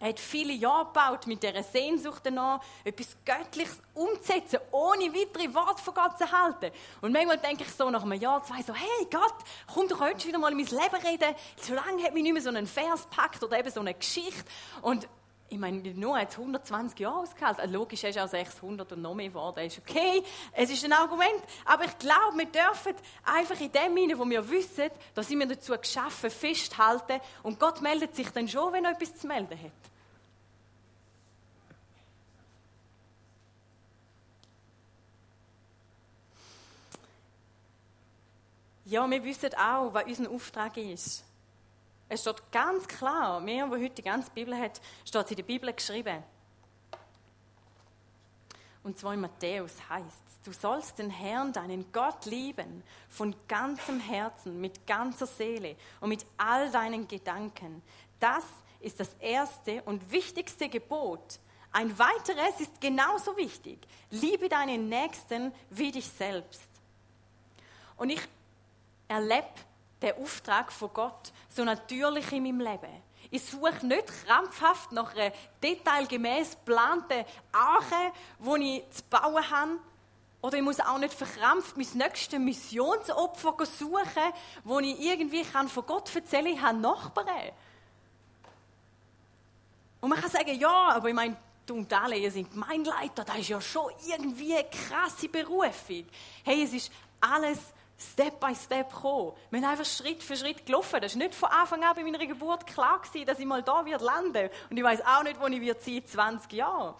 Er 0.00 0.08
hat 0.08 0.18
viele 0.18 0.54
Jahre 0.54 0.86
gebaut 0.86 1.26
mit 1.26 1.42
dieser 1.42 1.62
Sehnsucht 1.62 2.22
danach, 2.24 2.60
etwas 2.84 3.08
Göttliches 3.26 3.78
umzusetzen, 3.92 4.58
ohne 4.72 5.14
weitere 5.14 5.52
Worte 5.52 5.82
von 5.82 5.92
Gott 5.92 6.16
zu 6.16 6.32
halten. 6.32 6.70
Und 7.02 7.12
manchmal 7.12 7.36
denke 7.36 7.64
ich 7.64 7.70
so 7.70 7.90
nach 7.90 8.02
einem 8.02 8.18
Jahr, 8.18 8.42
zwei, 8.42 8.62
so, 8.62 8.74
hey 8.74 9.06
Gott, 9.10 9.34
komm 9.72 9.88
doch 9.88 10.00
heute 10.00 10.26
wieder 10.26 10.38
mal 10.38 10.52
in 10.52 10.56
mein 10.56 10.66
Leben 10.66 11.06
reden. 11.06 11.34
So 11.60 11.74
lange 11.74 12.02
hat 12.02 12.14
mich 12.14 12.22
nicht 12.22 12.32
mehr 12.32 12.42
so 12.42 12.48
ein 12.48 12.66
Vers 12.66 13.06
packt 13.10 13.42
oder 13.42 13.58
eben 13.58 13.70
so 13.70 13.80
eine 13.80 13.92
Geschichte. 13.92 14.44
Und 14.80 15.06
ich 15.50 15.58
meine, 15.58 15.78
nur 15.94 16.18
jetzt 16.18 16.38
120 16.38 16.98
Jahre 17.00 17.18
ausgehalten. 17.18 17.60
Also 17.60 17.74
logisch, 17.74 18.04
er 18.04 18.10
ist 18.10 18.18
auch 18.18 18.28
600 18.28 18.92
und 18.92 19.02
noch 19.02 19.14
mehr 19.14 19.28
geworden. 19.28 19.66
ist 19.66 19.78
okay, 19.78 20.22
es 20.52 20.70
ist 20.70 20.84
ein 20.84 20.92
Argument. 20.92 21.42
Aber 21.64 21.84
ich 21.84 21.98
glaube, 21.98 22.38
wir 22.38 22.46
dürfen 22.46 22.94
einfach 23.24 23.60
in 23.60 23.72
dem 23.72 23.96
hinein, 23.96 24.18
wo 24.18 24.24
wir 24.24 24.48
wissen, 24.48 24.90
da 25.12 25.22
sind 25.24 25.40
wir 25.40 25.48
dazu 25.48 25.76
geschaffen, 25.76 26.30
festhalten. 26.30 27.20
Und 27.42 27.58
Gott 27.58 27.80
meldet 27.82 28.14
sich 28.14 28.30
dann 28.30 28.46
schon, 28.46 28.72
wenn 28.72 28.84
er 28.84 28.92
etwas 28.92 29.16
zu 29.16 29.26
melden 29.26 29.60
hat. 29.60 29.72
Ja, 38.84 39.08
wir 39.08 39.24
wissen 39.24 39.50
auch, 39.54 39.92
was 39.92 40.04
unser 40.04 40.30
Auftrag 40.30 40.76
ist. 40.76 41.24
Es 42.10 42.20
steht 42.20 42.42
ganz 42.52 42.86
klar, 42.86 43.40
mir, 43.40 43.70
wo 43.70 43.76
heute 43.76 43.90
die 43.90 44.02
ganze 44.02 44.30
Bibel 44.32 44.54
hat, 44.54 44.80
steht 45.04 45.24
es 45.24 45.30
in 45.30 45.36
der 45.36 45.44
Bibel 45.44 45.72
geschrieben. 45.72 46.22
Und 48.82 48.98
zwar 48.98 49.14
in 49.14 49.20
Matthäus 49.20 49.76
heißt 49.88 50.30
du 50.44 50.52
sollst 50.52 50.98
den 50.98 51.10
Herrn, 51.10 51.52
deinen 51.52 51.92
Gott 51.92 52.24
lieben, 52.26 52.82
von 53.08 53.34
ganzem 53.48 54.00
Herzen, 54.00 54.60
mit 54.60 54.86
ganzer 54.86 55.26
Seele 55.26 55.76
und 56.00 56.08
mit 56.08 56.24
all 56.36 56.70
deinen 56.70 57.06
Gedanken. 57.06 57.82
Das 58.18 58.44
ist 58.80 59.00
das 59.00 59.14
erste 59.20 59.82
und 59.82 60.10
wichtigste 60.10 60.68
Gebot. 60.68 61.38
Ein 61.72 61.96
weiteres 61.98 62.60
ist 62.60 62.80
genauso 62.80 63.36
wichtig. 63.36 63.78
Liebe 64.10 64.48
deinen 64.48 64.88
Nächsten 64.88 65.52
wie 65.68 65.92
dich 65.92 66.08
selbst. 66.08 66.68
Und 67.96 68.10
ich 68.10 68.20
erlebe 69.06 69.46
den 70.02 70.16
Auftrag 70.16 70.72
von 70.72 70.90
Gott 70.92 71.32
so 71.50 71.64
natürlich 71.64 72.32
in 72.32 72.44
meinem 72.44 72.60
Leben. 72.60 73.02
Ich 73.30 73.44
suche 73.44 73.86
nicht 73.86 74.06
krampfhaft 74.24 74.92
nach 74.92 75.14
einer 75.14 75.32
detailgemäß 75.62 76.52
geplanten 76.52 77.24
Arche, 77.52 78.12
die 78.38 78.78
ich 78.78 78.90
zu 78.90 79.02
bauen 79.04 79.50
habe. 79.50 79.78
Oder 80.42 80.56
ich 80.56 80.62
muss 80.62 80.80
auch 80.80 80.98
nicht 80.98 81.12
verkrampft 81.12 81.76
mein 81.76 81.86
nächstes 81.94 82.38
Missionsopfer 82.38 83.54
suchen, 83.66 84.32
wo 84.64 84.78
ich 84.78 84.98
irgendwie 84.98 85.42
kann 85.42 85.68
von 85.68 85.84
Gott 85.84 86.14
erzählen 86.14 86.46
kann, 86.46 86.54
ich 86.54 86.62
habe 86.62 86.78
Nachbarn. 86.78 87.50
Und 90.00 90.08
man 90.08 90.18
kann 90.18 90.30
sagen, 90.30 90.58
ja, 90.58 90.88
aber 90.88 91.08
ich 91.08 91.14
meine, 91.14 91.36
du 91.66 91.74
und 91.74 91.92
alle, 91.92 92.16
ihr 92.16 92.30
seid 92.30 92.54
mein 92.56 92.84
Leiter, 92.84 93.22
das 93.22 93.38
ist 93.38 93.48
ja 93.48 93.60
schon 93.60 93.92
irgendwie 94.06 94.54
eine 94.54 94.64
krasse 94.64 95.28
Berufung. 95.28 96.06
Hey, 96.42 96.62
es 96.64 96.72
ist 96.72 96.90
alles 97.20 97.58
Step 98.00 98.40
by 98.40 98.54
Step 98.54 98.92
gekommen. 98.92 99.32
Wir 99.50 99.60
haben 99.60 99.70
einfach 99.70 99.84
Schritt 99.84 100.22
für 100.22 100.34
Schritt 100.34 100.64
gelaufen. 100.64 101.00
Das 101.00 101.14
war 101.14 101.18
nicht 101.18 101.34
von 101.34 101.50
Anfang 101.50 101.84
an 101.84 101.94
bei 101.94 102.02
meiner 102.02 102.26
Geburt 102.26 102.66
klar, 102.66 103.00
gewesen, 103.00 103.26
dass 103.26 103.38
ich 103.38 103.44
mal 103.44 103.62
wird 103.62 104.00
landen. 104.00 104.48
Und 104.70 104.76
ich 104.76 104.82
weiß 104.82 105.02
auch 105.04 105.22
nicht, 105.22 105.38
wo 105.40 105.46
ich 105.46 105.60
wird 105.60 105.82
sein, 105.82 106.02
20 106.04 106.52
Jahre. 106.52 106.94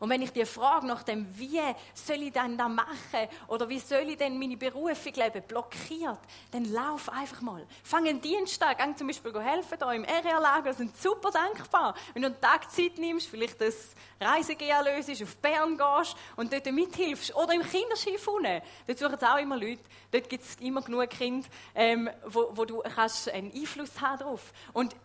Und 0.00 0.08
wenn 0.08 0.22
ich 0.22 0.32
dir 0.32 0.46
frage 0.46 0.86
nach 0.86 1.02
dem, 1.02 1.26
wie 1.38 1.60
soll 1.92 2.22
ich 2.22 2.32
denn 2.32 2.56
da 2.56 2.68
machen 2.68 3.28
oder 3.48 3.68
wie 3.68 3.78
soll 3.78 4.08
ich 4.08 4.16
denn 4.16 4.38
meine 4.38 4.56
Berufung 4.56 5.12
leben, 5.12 5.42
blockiert, 5.46 6.18
dann 6.50 6.64
lauf 6.72 7.10
einfach 7.10 7.42
mal. 7.42 7.66
Fang 7.84 8.08
einen 8.08 8.18
Dienstag, 8.18 8.78
geh 8.78 8.94
zum 8.96 9.08
Beispiel 9.08 9.38
helfen 9.42 9.78
da 9.78 9.92
im 9.92 10.04
RR-Lager, 10.04 10.72
sind 10.72 10.96
super 10.96 11.30
dankbar. 11.30 11.94
Wenn 12.14 12.22
du 12.22 12.28
einen 12.28 12.40
Tag 12.40 12.70
Zeit 12.72 12.96
nimmst, 12.96 13.28
vielleicht 13.28 13.60
das 13.60 13.94
Reisegeh 14.18 14.72
löst, 14.82 15.22
auf 15.22 15.36
Bern 15.36 15.76
gehst 15.76 16.16
und 16.34 16.50
dort 16.50 16.72
mithilfst 16.72 17.34
oder 17.36 17.52
im 17.52 17.62
Kinderschiff 17.62 18.26
unten. 18.26 18.62
Dort 18.86 18.98
suchen 18.98 19.14
es 19.14 19.22
auch 19.22 19.36
immer 19.36 19.58
Leute. 19.58 19.82
Dort 20.10 20.30
gibt 20.30 20.44
es 20.44 20.54
immer 20.60 20.80
genug 20.80 21.10
Kinder, 21.10 21.46
ähm, 21.74 22.08
wo, 22.26 22.50
wo 22.52 22.64
du 22.64 22.80
kannst 22.80 23.28
einen 23.28 23.52
Einfluss 23.52 24.00
haben 24.00 24.18
drauf. 24.18 24.54
Und 24.72 24.96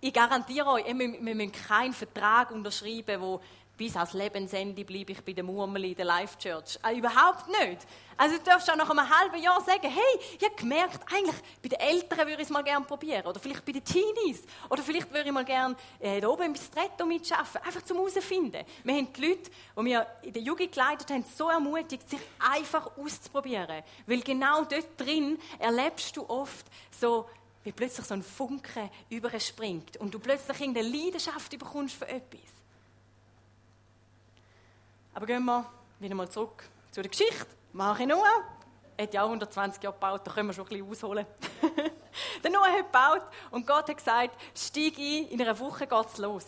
ich 0.00 0.12
garantiere 0.12 0.66
euch, 0.66 0.84
wir 0.86 0.94
müssen 0.94 1.52
keinen 1.52 1.94
Vertrag 1.94 2.50
unterschreiben, 2.50 3.20
wo 3.20 3.40
bis 3.76 3.94
ans 3.96 4.14
Lebensende 4.14 4.84
bleibe 4.84 5.12
ich 5.12 5.20
bei 5.22 5.32
der 5.32 5.44
Murmeli 5.44 5.90
in 5.90 5.96
der 5.96 6.06
Life 6.06 6.38
Church. 6.38 6.78
Äh, 6.82 6.96
überhaupt 6.96 7.48
nicht. 7.48 7.86
Also 8.16 8.36
du 8.36 8.42
darfst 8.42 8.70
auch 8.70 8.76
nach 8.76 8.88
einem 8.88 9.08
halben 9.08 9.42
Jahr 9.42 9.60
sagen, 9.60 9.88
hey, 9.90 10.20
ich 10.38 10.44
habe 10.44 10.56
gemerkt, 10.56 11.00
eigentlich 11.12 11.36
bei 11.62 11.68
den 11.68 11.80
Eltern 11.80 12.18
würde 12.20 12.34
ich 12.34 12.40
es 12.40 12.50
mal 12.50 12.64
gerne 12.64 12.86
probieren. 12.86 13.26
Oder 13.26 13.38
vielleicht 13.38 13.64
bei 13.64 13.72
den 13.72 13.84
Teenies. 13.84 14.44
Oder 14.70 14.82
vielleicht 14.82 15.12
würde 15.12 15.26
ich 15.26 15.32
mal 15.32 15.44
gerne 15.44 15.76
äh, 16.00 16.20
da 16.20 16.28
oben 16.28 16.44
im 16.44 16.54
Stretto 16.54 17.04
mitarbeiten. 17.04 17.58
Einfach 17.64 17.82
zum 17.82 17.98
herausfinden. 17.98 18.64
Wir 18.84 18.94
haben 18.94 19.12
die 19.12 19.20
Leute, 19.20 19.50
die 19.78 19.84
wir 19.84 20.06
in 20.22 20.32
der 20.32 20.42
Jugend 20.42 20.72
geleitet 20.72 21.10
haben, 21.10 21.24
so 21.36 21.50
ermutigt, 21.50 22.08
sich 22.08 22.20
einfach 22.38 22.96
auszuprobieren. 22.96 23.82
Weil 24.06 24.20
genau 24.20 24.64
dort 24.64 24.88
drin 24.96 25.38
erlebst 25.58 26.16
du 26.16 26.28
oft 26.28 26.66
so, 26.90 27.28
wie 27.64 27.72
plötzlich 27.72 28.06
so 28.06 28.14
ein 28.14 28.22
Funke 28.22 28.90
überspringt 29.10 29.98
und 29.98 30.14
du 30.14 30.18
plötzlich 30.18 30.60
irgendeine 30.60 30.88
Leidenschaft 30.88 31.50
bekommst 31.58 31.96
für 31.96 32.08
etwas. 32.08 32.55
Aber 35.16 35.24
gehen 35.24 35.46
wir 35.46 35.64
wieder 35.98 36.14
mal 36.14 36.28
zurück 36.28 36.68
zu 36.90 37.00
der 37.00 37.10
Geschichte. 37.10 37.46
Mache 37.72 38.06
Noah 38.06 38.44
hat 39.00 39.14
ja 39.14 39.22
auch 39.22 39.28
120 39.28 39.82
Jahre 39.82 39.94
gebaut, 39.94 40.20
da 40.26 40.30
können 40.30 40.50
wir 40.50 40.52
schon 40.52 40.66
ein 40.66 40.68
bisschen 40.68 40.90
ausholen. 40.90 41.26
der 42.44 42.50
Noah 42.50 42.66
hat 42.66 42.92
gebaut 42.92 43.22
und 43.50 43.66
Gott 43.66 43.88
hat 43.88 43.96
gesagt, 43.96 44.38
steig 44.54 44.98
ein, 44.98 45.28
in 45.28 45.40
einer 45.40 45.58
Woche 45.58 45.86
geht 45.86 46.06
es 46.06 46.18
los. 46.18 46.44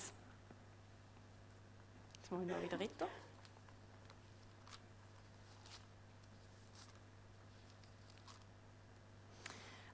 Jetzt 2.16 2.30
muss 2.30 2.42
ich 2.42 2.46
noch 2.46 2.60
wieder 2.60 2.78
weiter. 2.78 3.08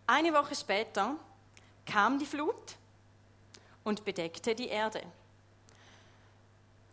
Eine 0.08 0.34
Woche 0.34 0.56
später 0.56 1.14
kam 1.86 2.18
die 2.18 2.26
Flut 2.26 2.74
und 3.84 4.04
bedeckte 4.04 4.52
die 4.52 4.66
Erde. 4.66 5.00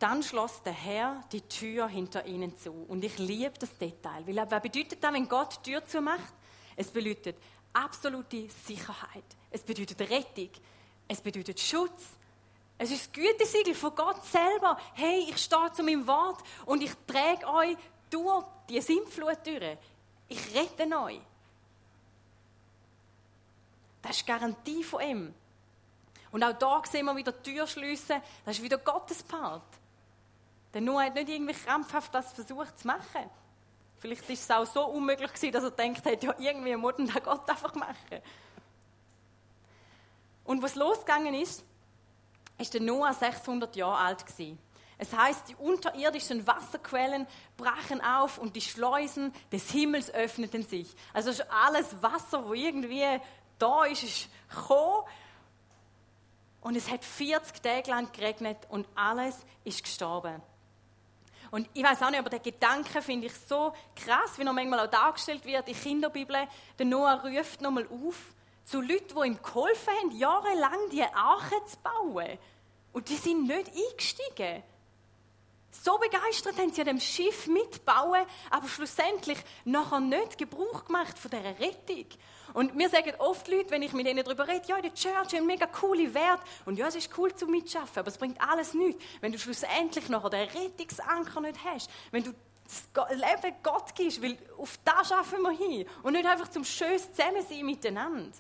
Dann 0.02 0.24
schloss 0.24 0.64
der 0.64 0.74
Herr 0.74 1.22
die 1.32 1.42
Tür 1.42 1.88
hinter 1.88 2.26
ihnen 2.26 2.58
zu. 2.58 2.72
Und 2.72 3.04
ich 3.04 3.20
liebe 3.20 3.54
das 3.60 3.78
Detail. 3.78 4.26
Weil 4.26 4.36
was 4.50 4.62
bedeutet 4.64 5.04
das, 5.04 5.14
wenn 5.14 5.30
Gott 5.30 5.60
die 5.64 5.70
Tür 5.70 5.86
zumacht? 5.86 6.34
Es 6.76 6.90
bedeutet 6.90 7.38
absolute 7.72 8.50
Sicherheit. 8.66 9.24
Es 9.52 9.62
bedeutet 9.62 10.00
Rettung. 10.00 10.50
Es 11.08 11.22
bedeutet 11.22 11.60
Schutz. 11.60 12.02
Es 12.80 12.90
ist 12.90 13.06
das 13.06 13.12
Gütesiegel 13.14 13.76
von 13.76 13.94
Gott 13.94 14.26
selber. 14.26 14.76
Hey, 14.96 15.28
ich 15.30 15.38
stehe 15.38 15.72
zu 15.72 15.84
meinem 15.84 16.08
Wort 16.08 16.42
und 16.66 16.82
ich 16.82 16.94
träge 17.06 17.48
euch 17.48 17.78
durch 18.10 18.44
die 18.70 18.82
Sintflut 18.82 19.46
durch. 19.46 19.78
Ich 20.30 20.56
rette 20.56 20.98
euch. 20.98 21.22
Das 24.02 24.18
ist 24.18 24.26
Garantie 24.26 24.84
von 24.84 25.02
ihm. 25.04 25.34
Und 26.32 26.44
auch 26.44 26.54
da 26.54 26.82
sehen 26.90 27.06
wir 27.06 27.16
wieder 27.16 27.34
die 27.34 27.52
Tür 27.52 27.68
schliessen. 27.68 28.20
Das 28.44 28.58
ist 28.58 28.64
wieder 28.64 28.80
Gottes 28.80 29.22
Part. 29.22 29.62
Der 30.74 30.82
Noah 30.82 31.04
hat 31.04 31.16
nicht 31.16 31.30
irgendwie 31.30 31.54
krampfhaft 31.54 32.14
das 32.14 32.32
versucht 32.34 32.80
zu 32.80 32.88
machen. 32.88 33.30
Vielleicht 34.00 34.28
ist 34.30 34.44
es 34.44 34.52
auch 34.52 34.66
so 34.66 34.86
unmöglich 34.88 35.32
gewesen, 35.32 35.52
dass 35.52 35.64
er 35.64 35.72
denkt 35.72 36.06
hat, 36.06 36.24
ja, 36.24 36.34
irgendwie 36.40 36.76
muss 36.76 36.96
der 36.98 37.22
Gott 37.22 37.48
einfach 37.50 37.76
machen. 37.76 38.22
Und 40.44 40.64
was 40.64 40.76
losgegangen 40.76 41.36
ist, 41.36 41.64
ist 42.58 42.74
der 42.74 42.82
Noah 42.82 43.14
600 43.14 43.76
Jahre 43.76 43.98
alt 43.98 44.26
gewesen. 44.26 44.58
Es 44.98 45.14
heißt, 45.14 45.50
die 45.50 45.56
unterirdischen 45.56 46.46
Wasserquellen 46.46 47.26
brachen 47.58 48.02
auf 48.02 48.38
und 48.38 48.56
die 48.56 48.62
Schleusen 48.62 49.34
des 49.52 49.72
Himmels 49.72 50.14
öffneten 50.14 50.64
sich. 50.64 50.96
Also 51.12 51.32
alles 51.50 52.02
Wasser, 52.04 52.48
wo 52.48 52.54
irgendwie 52.54 53.20
da 53.58 53.86
ist, 53.86 54.04
ist 54.04 54.30
gekommen. 54.50 55.04
Und 56.62 56.76
es 56.76 56.90
hat 56.92 57.04
40 57.04 57.62
Tage 57.62 57.90
lang 57.90 58.12
geregnet 58.12 58.58
und 58.70 58.88
alles 58.94 59.36
ist 59.64 59.84
gestorben. 59.84 60.42
Und 61.52 61.70
ich 61.74 61.84
weiß 61.84 62.02
auch 62.02 62.10
nicht, 62.10 62.20
aber 62.20 62.30
der 62.30 62.40
Gedanke 62.40 63.02
finde 63.02 63.28
ich 63.28 63.34
so 63.34 63.74
krass, 63.96 64.38
wie 64.38 64.44
er 64.44 64.54
manchmal 64.54 64.88
auch 64.88 64.90
dargestellt 64.90 65.46
wird 65.46 65.68
in 65.68 65.76
Kinderbibeln. 65.76 66.48
Der 66.80 66.86
Noah 66.86 67.22
ruft 67.22 67.62
nochmal 67.62 67.88
auf 67.88 68.34
zu 68.64 68.80
Leuten, 68.80 69.16
die 69.16 69.28
ihm 69.28 69.42
geholfen 69.42 69.94
haben, 70.02 70.18
jahrelang 70.18 70.90
die 70.92 71.04
Arche 71.04 71.56
zu 71.66 71.78
bauen. 71.84 72.38
Und 72.94 73.10
die 73.10 73.16
sind 73.16 73.48
nicht 73.48 73.70
eingestiegen. 73.70 74.64
So 75.72 75.98
begeistert 75.98 76.58
haben 76.58 76.72
sie 76.72 76.82
an 76.82 76.88
dem 76.88 77.00
Schiff 77.00 77.48
mitbauen, 77.48 78.26
aber 78.50 78.68
schlussendlich 78.68 79.38
nachher 79.64 80.02
nicht 80.02 80.38
Gebrauch 80.38 80.86
gemacht 80.86 81.18
von 81.18 81.32
dieser 81.32 81.60
Rettung. 81.60 82.06
Und 82.54 82.76
mir 82.76 82.90
sagen 82.90 83.14
oft 83.20 83.48
Leute, 83.48 83.72
wenn 83.72 83.82
ich 83.82 83.94
mit 83.94 84.06
ihnen 84.06 84.24
darüber 84.24 84.48
rede, 84.48 84.68
ja, 84.68 84.82
die 84.82 84.94
Church 84.94 85.34
hat 85.34 85.44
mega 85.46 85.68
coole 85.68 86.14
Werte. 86.14 86.44
Und 86.66 86.78
ja, 86.78 86.88
es 86.88 86.96
ist 86.96 87.18
cool 87.18 87.34
zu 87.34 87.48
mitschaffen, 87.48 88.00
aber 88.00 88.10
es 88.10 88.18
bringt 88.18 88.42
alles 88.42 88.74
nichts. 88.74 89.02
Wenn 89.22 89.32
du 89.32 89.40
schlussendlich 89.40 90.10
nachher 90.10 90.30
den 90.30 90.50
Rettungsanker 90.50 91.40
nicht 91.40 91.64
hast, 91.64 91.90
wenn 92.12 92.24
du 92.24 92.34
das 92.94 93.10
Leben 93.12 93.56
Gott 93.64 93.96
gibst, 93.96 94.22
weil 94.22 94.38
auf 94.58 94.78
das 94.84 95.10
schaffen 95.10 95.42
wir 95.42 95.52
hin. 95.52 95.86
Und 96.04 96.14
nicht 96.14 96.26
einfach 96.26 96.50
zum 96.50 96.64
schönes 96.64 97.12
Zusammensein 97.14 97.66
miteinander. 97.66 98.32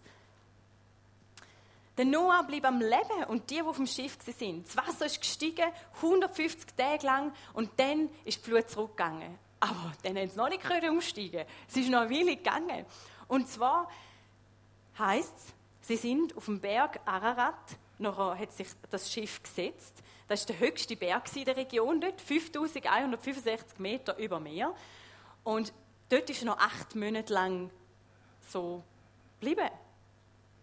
Der 2.01 2.09
Noah 2.09 2.41
blieb 2.41 2.65
am 2.65 2.79
Leben 2.81 3.25
und 3.27 3.47
die, 3.51 3.57
die 3.57 3.61
auf 3.61 3.75
dem 3.75 3.85
Schiff 3.85 4.17
waren. 4.25 4.63
Das 4.63 4.75
Wasser 4.75 5.05
ist 5.05 5.21
gestiegen, 5.21 5.67
150 5.97 6.75
Tage 6.75 7.05
lang, 7.05 7.31
und 7.53 7.69
dann 7.77 8.09
ist 8.25 8.43
die 8.43 8.49
Flut 8.49 8.67
zurückgegangen. 8.71 9.37
Aber 9.59 9.93
dann 10.01 10.17
haben 10.17 10.27
sie 10.27 10.35
noch 10.35 10.49
nicht 10.49 10.63
umsteigen 10.89 11.45
Es 11.69 11.77
ist 11.77 11.89
noch 11.89 11.99
eine 12.01 12.09
Weile 12.09 12.37
gegangen. 12.37 12.87
Und 13.27 13.47
zwar 13.47 13.87
heißt 14.97 15.31
es, 15.31 15.53
sie 15.87 15.95
sind 15.95 16.35
auf 16.35 16.45
dem 16.45 16.59
Berg 16.59 16.99
Ararat 17.05 17.77
Nachher 17.99 18.39
hat 18.39 18.51
sich 18.51 18.69
das 18.89 19.13
Schiff 19.13 19.43
gesetzt. 19.43 20.01
Das 20.27 20.39
ist 20.39 20.49
der 20.49 20.57
höchste 20.57 20.95
Berg 20.95 21.35
in 21.35 21.45
der 21.45 21.55
Region 21.55 22.01
dort, 22.01 22.19
5165 22.19 23.77
Meter 23.77 24.17
über 24.17 24.39
Meer. 24.39 24.73
Und 25.43 25.71
dort 26.09 26.31
ist 26.31 26.43
noch 26.43 26.57
acht 26.57 26.95
Monate 26.95 27.31
lang 27.31 27.69
so 28.49 28.81
geblieben. 29.39 29.69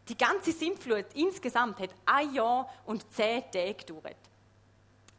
Die 0.08 0.16
ganze 0.16 0.52
Sintflut 0.52 1.06
insgesamt 1.14 1.80
hat 1.80 1.90
ein 2.06 2.32
Jahr 2.34 2.68
und 2.86 3.04
zehn 3.12 3.42
Tage 3.50 3.74
gedauert. 3.74 4.16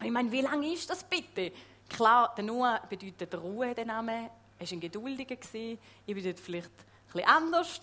Ich 0.02 0.12
meine, 0.12 0.32
wie 0.32 0.42
lange 0.42 0.74
ist 0.74 0.90
das 0.90 1.04
bitte? 1.04 1.52
Klar, 1.90 2.34
der 2.36 2.44
Noah 2.44 2.82
bedeutet 2.90 3.36
Ruhe, 3.36 3.76
der 3.76 3.86
Name. 3.86 4.32
Er 4.58 4.66
war 4.66 4.72
ein 4.72 4.80
Geduldiger. 4.80 5.36
Ich 5.36 5.80
bin 6.16 6.24
dort 6.24 6.40
vielleicht 6.40 6.72
bisschen 7.12 7.28
anders. 7.28 7.82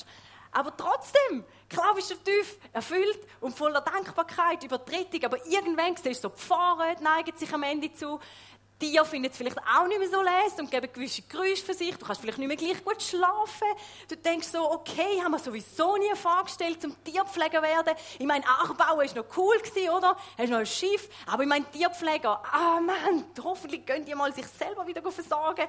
Aber 0.53 0.75
trotzdem, 0.77 1.45
klar 1.69 1.95
bist 1.95 2.11
du 2.11 2.15
tief 2.15 2.59
erfüllt 2.73 3.19
und 3.41 3.55
voller 3.55 3.83
Dankbarkeit 3.83 4.65
über 4.65 4.79
die 4.79 4.95
Rettung. 4.95 5.25
Aber 5.25 5.45
irgendwann 5.47 5.97
siehst 5.97 6.25
du 6.25 6.29
so, 6.29 6.35
die 6.35 6.41
Fahrer 6.43 7.01
neigen 7.01 7.37
sich 7.37 7.53
am 7.53 7.63
Ende 7.63 7.93
zu. 7.93 8.19
Tiere 8.79 9.07
finden 9.07 9.31
es 9.31 9.37
vielleicht 9.39 9.59
auch 9.59 9.87
nicht 9.87 9.99
mehr 9.99 10.09
so 10.11 10.21
leise 10.21 10.61
und 10.61 10.71
geben 10.71 10.93
gewisse 10.93 11.23
Geräusche 11.23 11.65
für 11.65 11.73
sich. 11.73 11.97
Du 11.97 12.05
kannst 12.05 12.21
vielleicht 12.21 12.37
nicht 12.39 12.49
mehr 12.49 12.57
gleich 12.57 12.85
gut 12.85 13.03
schlafen. 13.03 13.69
Du 14.07 14.17
denkst 14.17 14.49
so, 14.49 14.71
okay, 14.71 15.23
haben 15.23 15.33
wir 15.33 15.39
sowieso 15.39 15.97
nie 15.97 16.15
vorgestellt, 16.15 16.83
zum 16.83 16.95
Tierpfleger 17.03 17.63
werden. 17.63 17.95
Ich 18.19 18.27
meine, 18.27 18.45
Ackerbau 18.47 18.99
war 18.99 19.15
noch 19.15 19.37
cool, 19.37 19.57
oder? 19.97 20.17
Hast 20.37 20.51
noch 20.51 20.59
ein 20.59 20.67
Schiff. 20.67 21.09
Aber 21.27 21.43
ich 21.43 21.49
meine, 21.49 21.65
Tierpfleger, 21.71 22.43
ah 22.53 22.81
Mann, 22.81 23.25
hoffentlich 23.43 23.87
können 23.87 24.05
die 24.05 24.15
mal 24.15 24.35
sich 24.35 24.47
selber 24.47 24.87
wieder 24.87 25.01
versorgen. 25.11 25.67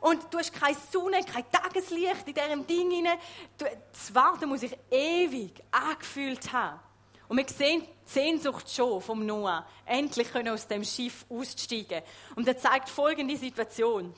Und 0.00 0.32
du 0.32 0.38
hast 0.38 0.52
keine 0.52 0.76
Sonne, 0.90 1.20
kein 1.24 1.50
Tageslicht 1.50 2.26
in 2.26 2.34
diesem 2.34 2.66
Ding 2.66 2.90
hinein. 2.90 3.18
Das 3.58 4.14
Warten 4.14 4.48
muss 4.48 4.60
sich 4.60 4.76
ewig 4.90 5.62
angefühlt 5.70 6.52
haben. 6.52 6.80
Und 7.28 7.38
wir 7.38 7.48
sehen 7.48 7.82
die 7.82 8.10
Sehnsucht 8.10 8.70
schon 8.70 9.00
vom 9.00 9.26
Noah, 9.26 9.66
endlich 9.84 10.30
können 10.30 10.48
aus 10.48 10.66
dem 10.66 10.84
Schiff 10.84 11.26
aussteigen. 11.28 12.02
Und 12.36 12.46
er 12.46 12.56
zeigt 12.56 12.88
folgende 12.88 13.36
Situation. 13.36 14.14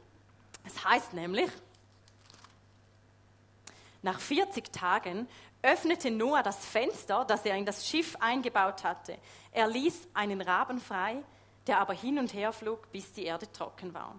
Es 0.66 0.84
heißt 0.84 1.14
nämlich, 1.14 1.50
nach 4.02 4.20
40 4.20 4.72
Tagen 4.72 5.26
öffnete 5.62 6.10
Noah 6.10 6.42
das 6.42 6.64
Fenster, 6.64 7.24
das 7.24 7.44
er 7.44 7.56
in 7.56 7.66
das 7.66 7.86
Schiff 7.86 8.16
eingebaut 8.20 8.84
hatte. 8.84 9.18
Er 9.52 9.66
ließ 9.66 10.08
einen 10.14 10.40
Raben 10.40 10.78
frei, 10.78 11.22
der 11.66 11.80
aber 11.80 11.94
hin 11.94 12.18
und 12.18 12.32
her 12.32 12.52
flog, 12.52 12.90
bis 12.92 13.12
die 13.12 13.24
Erde 13.24 13.50
trocken 13.50 13.92
war. 13.94 14.14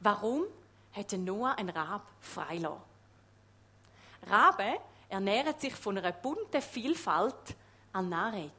Warum 0.00 0.44
hätte 0.90 1.16
Noah 1.16 1.54
ein 1.56 1.70
Rab 1.70 2.06
freilassen? 2.20 2.82
Rabe 4.28 4.78
ernähren 5.08 5.58
sich 5.58 5.74
von 5.74 5.98
einer 5.98 6.12
bunten 6.12 6.62
Vielfalt 6.62 7.56
an 7.92 8.08
Nahrung. 8.08 8.52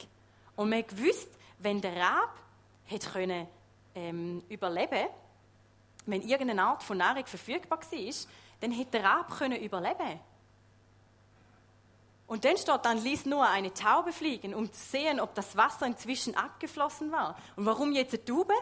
Und 0.55 0.69
man 0.69 0.85
gewusst, 0.85 1.29
wenn 1.59 1.81
der 1.81 1.95
Rab 1.95 2.39
hätte 2.85 3.09
können, 3.09 3.47
ähm, 3.95 4.43
überleben 4.49 5.07
wenn 6.05 6.21
irgendeine 6.21 6.63
Art 6.63 6.83
von 6.83 6.97
Nahrung 6.97 7.25
verfügbar 7.25 7.79
war, 7.79 8.13
dann 8.61 8.71
hätte 8.71 8.91
der 8.91 9.03
Rab 9.03 9.37
können 9.37 9.61
überleben 9.61 10.19
Und 12.27 12.45
dann 12.45 12.57
steht, 12.57 12.79
dann 12.83 12.97
ließ 12.97 13.25
nur 13.25 13.47
eine 13.47 13.73
Taube 13.73 14.11
fliegen, 14.11 14.53
um 14.53 14.71
zu 14.71 14.79
sehen, 14.79 15.19
ob 15.19 15.33
das 15.35 15.55
Wasser 15.55 15.85
inzwischen 15.85 16.35
abgeflossen 16.35 17.11
war. 17.11 17.37
Und 17.55 17.65
warum 17.65 17.93
jetzt 17.93 18.13
eine 18.13 18.25
Taube? 18.25 18.53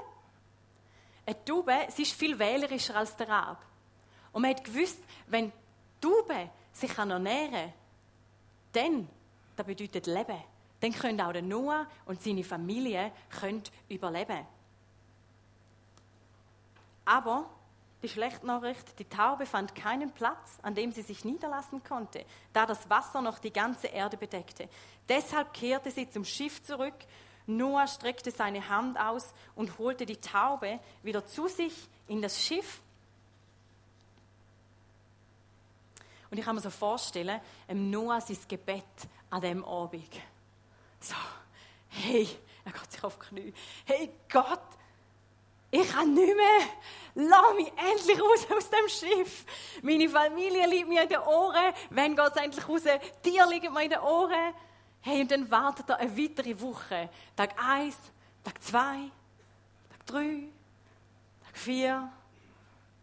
Eine 1.26 1.46
Taube, 1.46 1.88
sie 1.90 2.04
ist 2.04 2.14
viel 2.14 2.38
wählerischer 2.38 2.96
als 2.96 3.16
der 3.16 3.30
Rab. 3.30 3.64
Und 4.32 4.42
man 4.42 4.52
hat 4.52 4.64
gewusst, 4.64 5.00
wenn 5.28 5.52
die 5.52 6.08
Taube 6.08 6.50
sich 6.74 6.98
ernähren 6.98 7.52
kann, 7.52 7.74
dann, 8.74 9.10
das 9.56 9.66
bedeutet 9.66 10.08
Leben 10.08 10.42
dann 10.82 10.91
können 10.91 11.22
auch 11.22 11.32
der 11.32 11.44
Noah 11.44 11.88
und 12.06 12.22
seine 12.22 12.44
Familie 12.44 13.12
können 13.30 13.63
überleben. 13.88 14.46
Aber 17.06 17.50
die 18.02 18.10
schlechte 18.10 18.48
Nachricht, 18.48 18.98
die 18.98 19.06
Taube 19.06 19.46
fand 19.46 19.76
keinen 19.76 20.12
Platz, 20.12 20.58
an 20.63 20.74
dem 20.74 20.91
sie 20.91 21.04
sich 21.04 21.24
niederlassen 21.24 21.84
konnte, 21.84 22.26
da 22.52 22.65
das 22.65 22.89
Wasser 22.89 23.22
noch 23.22 23.38
die 23.38 23.54
ganze 23.54 23.88
Erde 23.88 24.17
bedeckte. 24.17 24.67
Deshalb 25.08 25.54
kehrte 25.54 25.91
sie 25.91 26.10
zum 26.10 26.26
Schiff 26.26 26.63
zurück. 26.63 26.96
Noah 27.46 27.88
streckte 27.88 28.32
seine 28.32 28.67
Hand 28.67 29.00
aus 29.00 29.34
und 29.56 29.78
holte 29.78 30.06
die 30.08 30.17
Taube 30.17 30.80
wieder 31.04 31.26
zu 31.28 31.48
sich 31.48 31.74
in 32.08 32.22
das 32.24 32.41
Schiff. 32.41 32.82
Und 36.32 36.38
ich 36.38 36.46
kann 36.46 36.56
mir 36.56 36.62
so 36.62 36.70
vorstellen, 36.70 37.39
Noah 37.72 38.22
sein 38.22 38.38
Gebet 38.48 38.84
an 39.30 39.41
dem 39.41 39.63
Abend. 39.63 40.10
So, 41.02 41.16
hey, 41.90 42.28
er 42.64 42.72
geht 42.72 42.92
sich 42.92 43.04
auf 43.04 43.18
die 43.18 43.26
Knie. 43.26 43.54
Hey 43.86 44.12
Gott, 44.32 44.62
ich 45.72 45.90
kann 45.90 46.14
nicht 46.14 46.36
mehr. 46.36 46.68
Lass 47.16 47.56
mich 47.56 47.72
endlich 47.78 48.22
raus 48.22 48.48
aus 48.56 48.70
dem 48.70 48.88
Schiff. 48.88 49.46
Meine 49.82 50.08
Familie 50.08 50.68
liegt 50.68 50.88
mir 50.88 51.04
in 51.04 51.10
den 51.10 51.20
Ohren. 51.20 51.74
Wann 51.90 52.16
geht 52.16 52.32
es 52.36 52.42
endlich 52.42 52.68
raus? 52.68 52.84
Dir 53.26 53.48
liegen 53.48 53.74
mir 53.74 53.84
in 53.84 53.90
den 53.90 54.00
Ohren. 54.00 54.54
Hey, 55.02 55.22
und 55.22 55.32
dann 55.32 55.50
wartet 55.50 55.90
er 55.90 55.98
eine 55.98 56.16
weitere 56.16 56.60
Woche. 56.60 57.10
Tag 57.36 57.56
1, 57.58 57.98
Tag 58.44 58.62
2, 58.62 59.10
Tag 59.90 60.06
3, 60.06 60.44
Tag 61.44 61.58
4, 61.58 62.12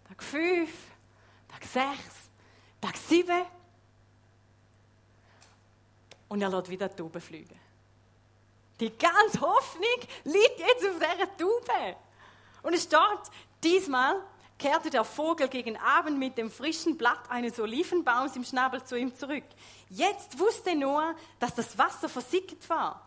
Tag 0.06 0.22
5, 0.22 0.70
Tag 1.48 1.64
6, 1.64 1.98
Tag 2.80 2.96
7. 2.96 3.46
Und 6.28 6.42
er 6.42 6.50
lässt 6.50 6.70
wieder 6.70 6.88
die 6.88 6.96
Tauben 6.96 7.20
fliegen. 7.20 7.67
Die 8.80 8.96
ganze 8.96 9.40
Hoffnung 9.40 9.98
liegt 10.24 10.58
jetzt 10.58 10.86
auf 10.86 10.98
dieser 10.98 11.36
Taube. 11.36 11.96
Und 12.62 12.74
es 12.74 12.84
steht, 12.84 13.00
diesmal 13.62 14.22
kehrte 14.58 14.90
der 14.90 15.04
Vogel 15.04 15.48
gegen 15.48 15.76
Abend 15.76 16.18
mit 16.18 16.36
dem 16.36 16.50
frischen 16.50 16.96
Blatt 16.96 17.30
eines 17.30 17.58
Olivenbaums 17.58 18.36
im 18.36 18.44
Schnabel 18.44 18.82
zu 18.84 18.96
ihm 18.96 19.14
zurück. 19.14 19.44
Jetzt 19.88 20.38
wusste 20.38 20.74
Noah, 20.74 21.14
dass 21.38 21.54
das 21.54 21.78
Wasser 21.78 22.08
versickert 22.08 22.68
war. 22.68 23.02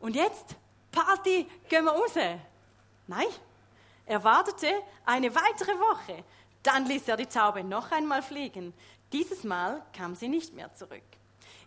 Und 0.00 0.16
jetzt, 0.16 0.56
Party, 0.90 1.46
gehen 1.68 1.84
wir 1.84 1.92
raus. 1.92 2.14
Nein, 3.06 3.26
er 4.06 4.24
wartete 4.24 4.72
eine 5.04 5.34
weitere 5.34 5.78
Woche. 5.78 6.24
Dann 6.62 6.86
ließ 6.86 7.08
er 7.08 7.16
die 7.16 7.26
Taube 7.26 7.62
noch 7.62 7.92
einmal 7.92 8.22
fliegen. 8.22 8.72
Dieses 9.12 9.44
Mal 9.44 9.82
kam 9.92 10.14
sie 10.14 10.28
nicht 10.28 10.54
mehr 10.54 10.74
zurück. 10.74 11.02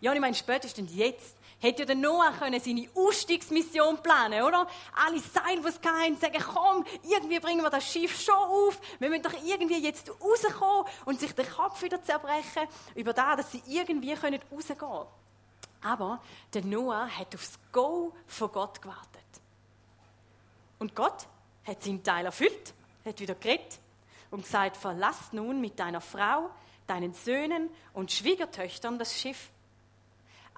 Ja, 0.00 0.10
und 0.10 0.16
ich 0.16 0.20
meine, 0.20 0.34
spätestens 0.34 0.94
jetzt 0.94 1.36
hätte 1.60 1.80
ja 1.80 1.86
der 1.86 1.96
Noah 1.96 2.32
können 2.32 2.60
seine 2.60 2.88
Ausstiegsmission 2.94 4.02
planen, 4.02 4.42
oder? 4.42 4.66
Alle 5.06 5.20
Seil, 5.20 5.58
es 5.64 5.76
hatten, 5.76 6.16
sagen, 6.16 6.44
komm, 6.54 6.84
irgendwie 7.02 7.40
bringen 7.40 7.62
wir 7.62 7.70
das 7.70 7.90
Schiff 7.90 8.20
schon 8.20 8.34
auf. 8.34 8.80
Wir 8.98 9.08
müssen 9.08 9.22
doch 9.22 9.34
irgendwie 9.44 9.82
jetzt 9.82 10.10
rauskommen 10.10 10.86
und 11.04 11.20
sich 11.20 11.32
den 11.34 11.48
Kopf 11.48 11.82
wieder 11.82 12.02
zerbrechen 12.02 12.68
über 12.94 13.12
das, 13.12 13.36
dass 13.36 13.52
sie 13.52 13.62
irgendwie 13.66 14.14
können 14.14 14.40
rausgehen 14.52 14.78
können. 14.78 15.06
Aber 15.82 16.20
der 16.54 16.64
Noah 16.64 17.08
hat 17.08 17.34
aufs 17.34 17.58
Go 17.72 18.12
von 18.26 18.52
Gott 18.52 18.82
gewartet. 18.82 19.08
Und 20.78 20.94
Gott 20.94 21.26
hat 21.64 21.82
seinen 21.82 22.02
Teil 22.02 22.26
erfüllt, 22.26 22.74
hat 23.04 23.20
wieder 23.20 23.34
geredet 23.34 23.78
und 24.30 24.42
gesagt, 24.42 24.76
verlass 24.76 25.32
nun 25.32 25.60
mit 25.60 25.78
deiner 25.78 26.00
Frau, 26.00 26.50
deinen 26.86 27.14
Söhnen 27.14 27.70
und 27.92 28.12
Schwiegertöchtern 28.12 28.98
das 28.98 29.18
Schiff 29.18 29.50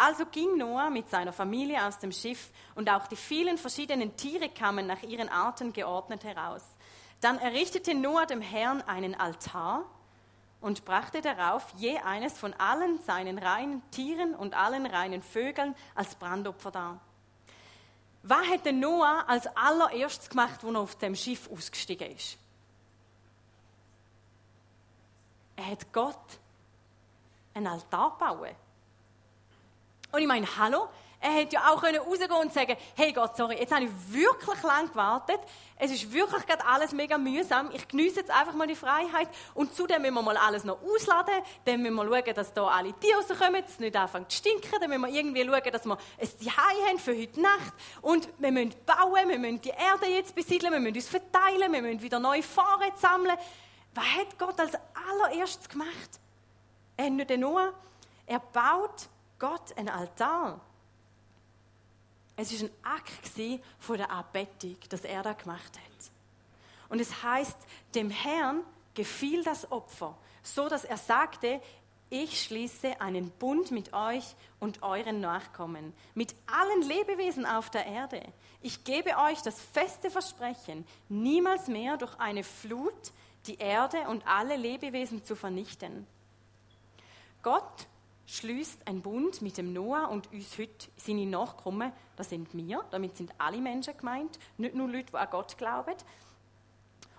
also 0.01 0.25
ging 0.25 0.57
Noah 0.57 0.89
mit 0.89 1.11
seiner 1.11 1.33
Familie 1.33 1.87
aus 1.87 1.99
dem 1.99 2.11
Schiff 2.11 2.51
und 2.75 2.89
auch 2.89 3.07
die 3.07 3.17
vielen 3.17 3.59
verschiedenen 3.59 4.17
Tiere 4.17 4.49
kamen 4.49 4.87
nach 4.87 5.03
ihren 5.03 5.29
Arten 5.29 5.75
geordnet 5.75 6.25
heraus. 6.25 6.65
Dann 7.21 7.39
errichtete 7.39 7.95
Noah 7.95 8.25
dem 8.25 8.41
Herrn 8.41 8.81
einen 8.83 9.15
Altar 9.15 9.85
und 10.63 10.87
brachte 10.87 11.21
darauf 11.21 11.67
je 11.77 11.99
eines 11.99 12.39
von 12.39 12.55
allen 12.55 12.99
seinen 13.03 13.37
reinen 13.37 13.83
Tieren 13.91 14.35
und 14.35 14.55
allen 14.55 14.87
reinen 14.87 15.23
Vögeln 15.23 15.75
als 15.95 16.15
Brandopfer 16.15 16.71
dar. 16.71 17.01
Was 18.23 18.49
hätte 18.49 18.73
Noah 18.73 19.25
als 19.27 19.47
allererstes 19.55 20.31
gemacht, 20.31 20.65
als 20.65 20.75
er 20.75 20.81
auf 20.81 20.97
dem 20.97 21.15
Schiff 21.15 21.51
ausgestiegen 21.53 22.11
ist? 22.17 22.39
Er 25.57 25.67
hat 25.67 25.93
Gott 25.93 26.39
einen 27.53 27.67
Altar 27.67 28.17
bauen 28.17 28.57
und 30.13 30.21
ich 30.21 30.27
meine, 30.27 30.47
hallo, 30.59 30.89
er 31.23 31.33
hätte 31.33 31.57
ja 31.57 31.69
auch 31.69 31.83
rausgehen 31.83 32.29
können 32.29 32.41
und 32.41 32.53
sagen, 32.53 32.77
hey 32.97 33.13
Gott, 33.13 33.37
sorry, 33.37 33.57
jetzt 33.57 33.75
habe 33.75 33.85
ich 33.85 33.91
wirklich 34.09 34.63
lang 34.63 34.89
gewartet. 34.89 35.39
Es 35.77 35.91
ist 35.91 36.11
wirklich 36.11 36.47
gerade 36.47 36.65
alles 36.65 36.93
mega 36.93 37.19
mühsam. 37.19 37.71
Ich 37.75 37.87
genieße 37.87 38.21
jetzt 38.21 38.31
einfach 38.31 38.55
mal 38.55 38.67
die 38.67 38.75
Freiheit. 38.75 39.29
Und 39.53 39.75
zudem 39.77 40.01
müssen 40.01 40.15
wir 40.15 40.23
mal 40.23 40.39
alles 40.39 40.65
noch 40.65 40.79
ausladen. 40.83 41.35
Dann 41.67 41.83
müssen 41.83 41.95
wir 41.97 42.07
schauen, 42.07 42.35
dass 42.35 42.55
da 42.55 42.67
alle 42.69 42.95
Tiere 42.95 43.19
rauskommen, 43.19 43.61
dass 43.61 43.73
es 43.73 43.79
nicht 43.81 43.95
anfängt 43.97 44.31
zu 44.31 44.39
stinken. 44.39 44.81
Dann 44.81 44.89
müssen 44.89 45.03
wir 45.03 45.09
irgendwie 45.09 45.45
schauen, 45.45 45.73
dass 45.73 45.85
wir 45.85 45.99
ein 46.19 46.27
Zuhause 46.27 46.89
haben 46.89 46.99
für 46.99 47.19
heute 47.19 47.41
Nacht. 47.41 47.75
Und 48.01 48.29
wir 48.39 48.53
müssen 48.53 48.75
bauen, 48.87 49.29
wir 49.29 49.39
müssen 49.39 49.61
die 49.61 49.71
Erde 49.71 50.07
jetzt 50.07 50.35
besiedeln, 50.35 50.73
wir 50.73 50.81
müssen 50.81 50.97
uns 50.97 51.09
verteilen, 51.09 51.71
wir 51.71 51.83
müssen 51.83 52.01
wieder 52.01 52.19
neue 52.19 52.43
Fahrer 52.43 52.97
sammeln. 52.97 53.37
Was 53.95 54.05
hat 54.05 54.39
Gott 54.39 54.59
als 54.59 54.73
allererstes 55.11 55.69
gemacht? 55.69 56.19
Er 56.97 57.07
hat 57.07 57.13
nicht 57.13 57.37
nur, 57.37 57.75
er 58.27 58.41
baut 58.41 59.09
Gott 59.41 59.77
ein 59.77 59.89
Altar. 59.89 60.61
Es 62.37 62.53
ist 62.53 62.63
ein 62.63 62.71
Akt 62.85 63.11
von 63.81 63.97
der 63.97 64.11
Anbetung, 64.11 64.77
dass 64.89 65.03
er 65.03 65.23
da 65.23 65.33
gemacht 65.33 65.77
hat. 65.79 66.11
Und 66.89 67.01
es 67.01 67.23
heißt, 67.23 67.57
dem 67.95 68.11
Herrn 68.11 68.63
gefiel 68.95 69.43
das 69.43 69.73
Opfer, 69.73 70.17
so 70.43 70.69
dass 70.69 70.85
er 70.85 70.97
sagte, 70.97 71.61
ich 72.11 72.43
schließe 72.43 73.01
einen 73.01 73.31
Bund 73.31 73.71
mit 73.71 73.93
euch 73.93 74.35
und 74.59 74.83
euren 74.83 75.21
Nachkommen, 75.21 75.95
mit 76.15 76.35
allen 76.47 76.83
Lebewesen 76.83 77.47
auf 77.47 77.71
der 77.71 77.87
Erde. 77.87 78.21
Ich 78.63 78.85
gebe 78.85 79.17
euch 79.17 79.41
das 79.43 79.61
feste 79.61 80.11
Versprechen, 80.11 80.85
niemals 81.09 81.69
mehr 81.69 81.97
durch 81.97 82.19
eine 82.19 82.43
Flut 82.43 83.13
die 83.47 83.57
Erde 83.57 84.09
und 84.09 84.27
alle 84.27 84.57
Lebewesen 84.57 85.25
zu 85.25 85.37
vernichten. 85.37 86.07
Gott 87.43 87.87
schließt 88.31 88.87
einen 88.87 89.03
Bund 89.03 89.43
mit 89.43 89.59
dem 89.59 89.73
Noah 89.73 90.09
und 90.09 90.33
uns 90.33 90.57
heute 90.57 90.89
seine 90.97 91.27
Nachkommen, 91.27 91.93
das 92.17 92.31
sind 92.31 92.55
wir, 92.55 92.85
damit 92.91 93.17
sind 93.17 93.33
alle 93.39 93.59
Menschen 93.59 93.97
gemeint, 93.97 94.39
nicht 94.57 94.75
nur 94.75 94.89
Leute, 94.89 95.13
die 95.13 95.17
an 95.17 95.29
Gott 95.31 95.59
glauben, 95.59 95.95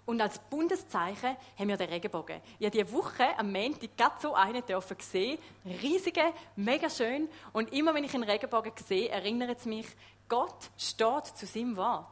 und 0.06 0.20
als 0.20 0.40
Bundeszeichen 0.40 1.38
haben 1.58 1.68
wir 1.68 1.78
den 1.78 1.90
Regenbogen. 1.90 2.42
Ich 2.60 2.66
habe 2.66 2.78
diese 2.78 2.92
Woche 2.92 3.38
am 3.38 3.52
Montag 3.52 3.96
gerade 3.96 4.16
so 4.20 4.34
einen 4.34 4.66
dürfen 4.66 4.98
sehen. 5.00 5.38
Riesige, 5.64 6.34
mega 6.56 6.90
schön. 6.90 7.30
Und 7.54 7.72
immer 7.72 7.94
wenn 7.94 8.04
ich 8.04 8.14
einen 8.14 8.24
Regenbogen 8.24 8.74
sehe, 8.84 9.10
erinnert 9.10 9.60
es 9.60 9.66
mich, 9.66 9.88
Gott 10.28 10.72
steht 10.78 11.28
zu 11.28 11.46
seinem 11.46 11.78
Wort. 11.78 12.08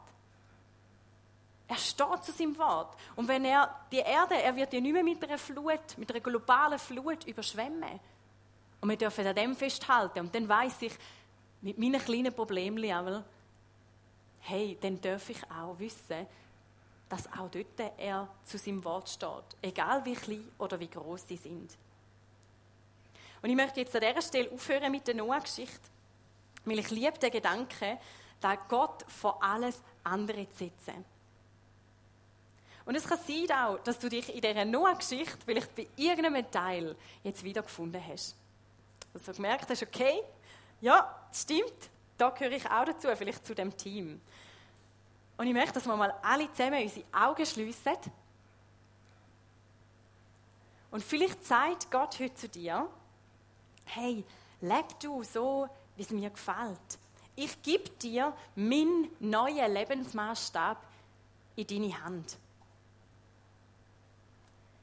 Er 1.66 1.76
steht 1.76 2.24
zu 2.24 2.32
seinem 2.32 2.56
Wort. 2.58 2.96
Und 3.16 3.28
wenn 3.28 3.44
er 3.44 3.74
die 3.90 3.98
Erde, 3.98 4.40
er 4.40 4.54
wird 4.56 4.72
ja 4.72 4.80
nicht 4.80 4.92
mehr 4.92 5.04
mit 5.04 5.22
einer 5.22 5.38
Flut, 5.38 5.98
mit 5.98 6.10
einer 6.10 6.20
globalen 6.20 6.78
Flut 6.78 7.24
überschwemmen. 7.26 8.00
Und 8.80 8.88
wir 8.88 8.96
dürfen 8.96 9.26
an 9.26 9.34
dem 9.34 9.54
festhalten. 9.54 10.20
Und 10.20 10.34
dann 10.34 10.48
weiß 10.48 10.82
ich, 10.82 10.92
mit 11.62 11.78
meinen 11.78 12.00
kleinen 12.00 12.32
Problemen, 12.32 13.24
hey, 14.40 14.78
dann 14.80 15.00
darf 15.00 15.28
ich 15.28 15.42
auch 15.50 15.78
wissen, 15.78 16.26
dass 17.08 17.26
auch 17.32 17.50
dort 17.50 17.98
er 17.98 18.28
zu 18.44 18.56
seinem 18.56 18.82
Wort 18.84 19.08
steht, 19.08 19.56
egal 19.60 20.04
wie 20.04 20.14
klein 20.14 20.48
oder 20.58 20.78
wie 20.78 20.88
groß 20.88 21.26
sie 21.26 21.36
sind. 21.36 21.76
Und 23.42 23.50
ich 23.50 23.56
möchte 23.56 23.80
jetzt 23.80 23.94
an 23.94 24.02
dieser 24.02 24.22
Stelle 24.22 24.50
aufhören 24.50 24.92
mit 24.92 25.06
der 25.06 25.14
Noah-Geschichte, 25.14 25.80
weil 26.64 26.78
ich 26.78 26.90
liebe 26.90 27.18
den 27.18 27.30
Gedanken, 27.30 27.98
da 28.40 28.54
Gott 28.54 29.04
vor 29.08 29.42
alles 29.42 29.82
andere 30.04 30.48
zu 30.50 30.64
setzen. 30.64 31.04
Und 32.84 32.94
es 32.94 33.06
kann 33.06 33.18
sein 33.18 33.50
auch, 33.52 33.78
dass 33.80 33.98
du 33.98 34.08
dich 34.08 34.34
in 34.34 34.40
dieser 34.40 34.64
Noah-Geschichte 34.64 35.38
vielleicht 35.44 35.74
bei 35.74 35.86
irgendeinem 35.96 36.50
Teil 36.50 36.96
jetzt 37.22 37.44
wiedergefunden 37.44 38.02
hast. 38.06 38.36
Dass 39.12 39.24
du 39.24 39.32
gemerkt 39.32 39.68
hast, 39.68 39.82
okay, 39.82 40.22
ja, 40.80 41.14
das 41.28 41.42
stimmt, 41.42 41.90
da 42.16 42.30
gehöre 42.30 42.52
ich 42.52 42.70
auch 42.70 42.84
dazu, 42.84 43.08
vielleicht 43.16 43.44
zu 43.46 43.54
dem 43.54 43.76
Team. 43.76 44.20
Und 45.36 45.46
ich 45.46 45.54
möchte, 45.54 45.74
dass 45.74 45.86
wir 45.86 45.96
mal 45.96 46.14
alle 46.22 46.52
zusammen 46.52 46.82
unsere 46.82 47.06
Augen 47.12 47.46
schliessen. 47.46 47.96
Und 50.90 51.02
vielleicht 51.02 51.44
sagt 51.46 51.90
Gott 51.90 52.18
heute 52.18 52.34
zu 52.34 52.48
dir, 52.48 52.88
hey, 53.86 54.24
leb 54.60 55.00
du 55.00 55.22
so, 55.22 55.68
wie 55.96 56.02
es 56.02 56.10
mir 56.10 56.30
gefällt. 56.30 56.98
Ich 57.36 57.62
gebe 57.62 57.88
dir 57.90 58.34
meinen 58.54 59.08
neuen 59.18 59.72
Lebensmaßstab 59.72 60.76
in 61.56 61.66
deine 61.66 62.04
Hand. 62.04 62.36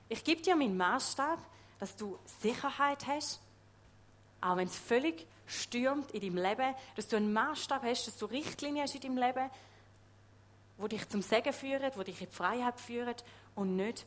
Ich 0.09 0.23
gebe 0.23 0.41
dir 0.41 0.55
meinen 0.55 0.77
Maßstab, 0.77 1.39
dass 1.79 1.95
du 1.95 2.17
Sicherheit 2.41 3.05
hast, 3.05 3.41
auch 4.47 4.57
wenn 4.57 4.67
es 4.67 4.77
völlig 4.77 5.25
stürmt 5.45 6.11
in 6.11 6.21
deinem 6.21 6.43
Leben, 6.43 6.75
dass 6.95 7.07
du 7.07 7.17
einen 7.17 7.33
Maßstab 7.33 7.83
hast, 7.83 8.07
dass 8.07 8.17
du 8.17 8.25
Richtlinien 8.25 8.83
hast 8.83 8.95
in 8.95 9.01
deinem 9.01 9.17
Leben, 9.17 9.49
wo 10.77 10.87
dich 10.87 11.07
zum 11.09 11.21
Segen 11.21 11.53
führen, 11.53 11.91
wo 11.95 12.03
dich 12.03 12.21
in 12.21 12.29
die 12.29 12.35
Freiheit 12.35 12.79
führen 12.79 13.15
und 13.55 13.75
nicht 13.75 14.05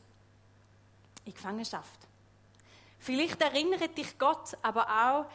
in 1.25 1.35
Gefangenschaft. 1.35 1.99
Vielleicht 2.99 3.41
erinnert 3.41 3.97
dich 3.97 4.19
Gott 4.19 4.57
aber 4.63 4.87
auch 4.87 5.27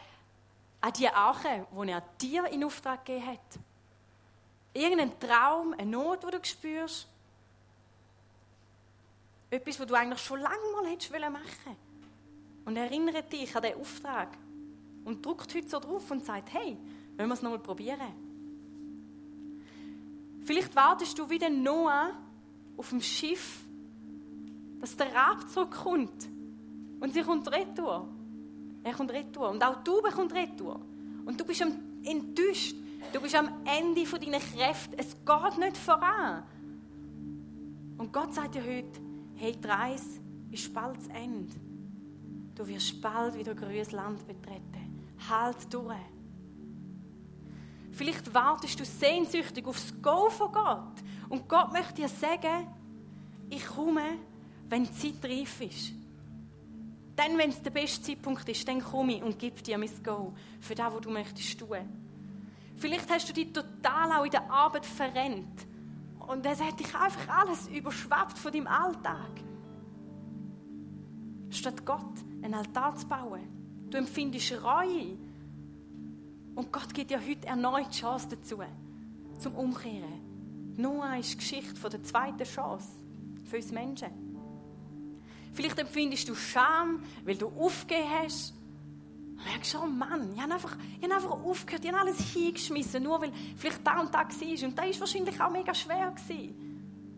an 0.80 0.92
die 0.92 1.08
Arche, 1.08 1.66
die 1.72 1.90
er 1.90 2.02
dir 2.20 2.46
in 2.46 2.64
Auftrag 2.64 3.04
gegeben 3.04 3.26
hat. 3.26 3.58
Irgendein 4.72 5.18
Traum, 5.18 5.72
eine 5.72 5.90
Not, 5.90 6.22
die 6.24 6.30
du 6.30 6.44
spürst. 6.44 7.08
Etwas, 9.50 9.80
was 9.80 9.86
du 9.86 9.94
eigentlich 9.94 10.20
schon 10.20 10.40
lange 10.40 10.72
mal 10.74 10.86
hättest 10.90 11.10
machen 11.12 11.32
wollen. 11.64 11.76
Und 12.66 12.76
erinnert 12.76 13.32
dich 13.32 13.54
an 13.54 13.62
diesen 13.62 13.80
Auftrag. 13.80 14.28
Und 15.06 15.24
drückt 15.24 15.54
heute 15.54 15.68
so 15.68 15.78
drauf 15.78 16.10
und 16.10 16.24
sagt, 16.24 16.52
hey, 16.52 16.76
wollen 17.16 17.28
wir 17.28 17.34
es 17.34 17.40
nochmal 17.40 17.60
probieren? 17.60 18.12
Vielleicht 20.44 20.76
wartest 20.76 21.18
du 21.18 21.30
wie 21.30 21.38
der 21.38 21.48
Noah 21.48 22.10
auf 22.76 22.90
dem 22.90 23.00
Schiff, 23.00 23.64
dass 24.80 24.96
der 24.96 25.14
Rab 25.14 25.48
zurückkommt. 25.48 26.28
Und 27.00 27.14
sie 27.14 27.22
kommt 27.22 27.50
retour. 27.50 28.08
Er 28.82 28.94
kommt 28.94 29.12
retour. 29.12 29.50
Und 29.50 29.64
auch 29.64 29.82
du 29.84 30.02
bekommst 30.02 30.34
retour. 30.34 30.80
Und 31.24 31.40
du 31.40 31.44
bist 31.44 31.64
enttäuscht. 32.04 32.74
Du 33.12 33.20
bist 33.20 33.34
am 33.36 33.48
Ende 33.64 34.04
deiner 34.04 34.40
Kräfte. 34.40 34.98
Es 34.98 35.16
geht 35.24 35.58
nicht 35.58 35.76
voran. 35.76 36.42
Und 37.98 38.12
Gott 38.12 38.34
sagt 38.34 38.56
dir 38.56 38.62
heute, 38.62 39.00
hey, 39.36 39.52
die 39.52 39.68
Reise 39.68 40.20
ist 40.50 40.72
bald 40.74 41.02
zu 41.02 41.10
Ende. 41.10 41.54
Du 42.54 42.66
wirst 42.66 43.00
bald 43.00 43.36
wieder 43.36 43.54
grünes 43.54 43.92
Land 43.92 44.26
betreten. 44.26 44.85
Halt 45.28 45.72
durch. 45.72 45.96
Vielleicht 47.92 48.32
wartest 48.34 48.78
du 48.78 48.84
sehnsüchtig 48.84 49.66
aufs 49.66 49.94
Go 50.02 50.28
von 50.28 50.52
Gott. 50.52 51.02
Und 51.28 51.48
Gott 51.48 51.72
möchte 51.72 51.94
dir 51.94 52.08
sagen, 52.08 52.66
ich 53.48 53.66
komme, 53.66 54.18
wenn 54.68 54.84
die 54.84 54.92
Zeit 54.92 55.24
reif 55.24 55.60
ist. 55.60 55.92
Dann, 57.16 57.38
wenn 57.38 57.48
es 57.48 57.62
der 57.62 57.70
beste 57.70 58.02
Zeitpunkt 58.02 58.46
ist, 58.48 58.68
dann 58.68 58.82
komme 58.82 59.16
ich 59.16 59.22
und 59.22 59.38
gebe 59.38 59.62
dir 59.62 59.78
mein 59.78 60.02
Go 60.04 60.34
für 60.60 60.74
das, 60.74 60.92
was 60.92 61.00
du 61.00 61.10
möchtest 61.10 61.58
tun. 61.58 61.78
Vielleicht 62.76 63.10
hast 63.10 63.28
du 63.30 63.32
dich 63.32 63.52
total 63.52 64.12
auch 64.12 64.24
in 64.24 64.30
der 64.30 64.50
Arbeit 64.50 64.84
verrennt. 64.84 65.66
Und 66.18 66.44
es 66.44 66.60
hat 66.60 66.78
dich 66.78 66.94
einfach 66.94 67.28
alles 67.28 67.68
überschwappt 67.68 68.36
von 68.36 68.52
deinem 68.52 68.66
Alltag. 68.66 69.30
Statt 71.48 71.86
Gott 71.86 72.12
einen 72.42 72.54
Altar 72.54 72.94
zu 72.96 73.06
bauen. 73.08 73.65
Du 73.90 73.98
empfindest 73.98 74.52
Reue 74.62 75.16
und 76.54 76.72
Gott 76.72 76.92
gibt 76.92 77.10
ja 77.10 77.20
heute 77.20 77.46
erneut 77.46 77.86
die 77.92 77.98
Chance 77.98 78.28
dazu, 78.30 78.58
zum 79.38 79.54
Umkehren. 79.54 80.74
Noah 80.76 81.18
ist 81.18 81.32
die 81.32 81.36
Geschichte 81.36 81.88
der 81.88 82.02
zweiten 82.02 82.44
Chance 82.44 82.88
für 83.44 83.56
uns 83.56 83.70
Menschen. 83.70 84.08
Vielleicht 85.52 85.78
empfindest 85.78 86.28
du 86.28 86.34
Scham, 86.34 87.02
weil 87.24 87.36
du 87.36 87.48
aufgegeben 87.48 88.08
hast. 88.22 88.54
Und 89.36 89.44
merkst 89.44 89.74
du, 89.74 89.78
oh 89.78 89.86
Mann, 89.86 90.32
ich 90.34 90.40
habe 90.40 90.54
einfach, 90.54 90.76
ich 90.98 91.04
habe 91.04 91.14
einfach 91.14 91.30
aufgehört, 91.30 91.84
ich 91.84 91.92
habe 91.92 92.00
alles 92.00 92.18
hingeschmissen, 92.32 93.02
nur 93.02 93.20
weil 93.20 93.32
vielleicht 93.56 93.86
da 93.86 94.00
und 94.00 94.14
da 94.14 94.18
war. 94.20 94.64
Und 94.68 94.78
da 94.78 94.82
war 94.82 95.00
wahrscheinlich 95.00 95.40
auch 95.40 95.50
mega 95.50 95.74
schwer. 95.74 96.14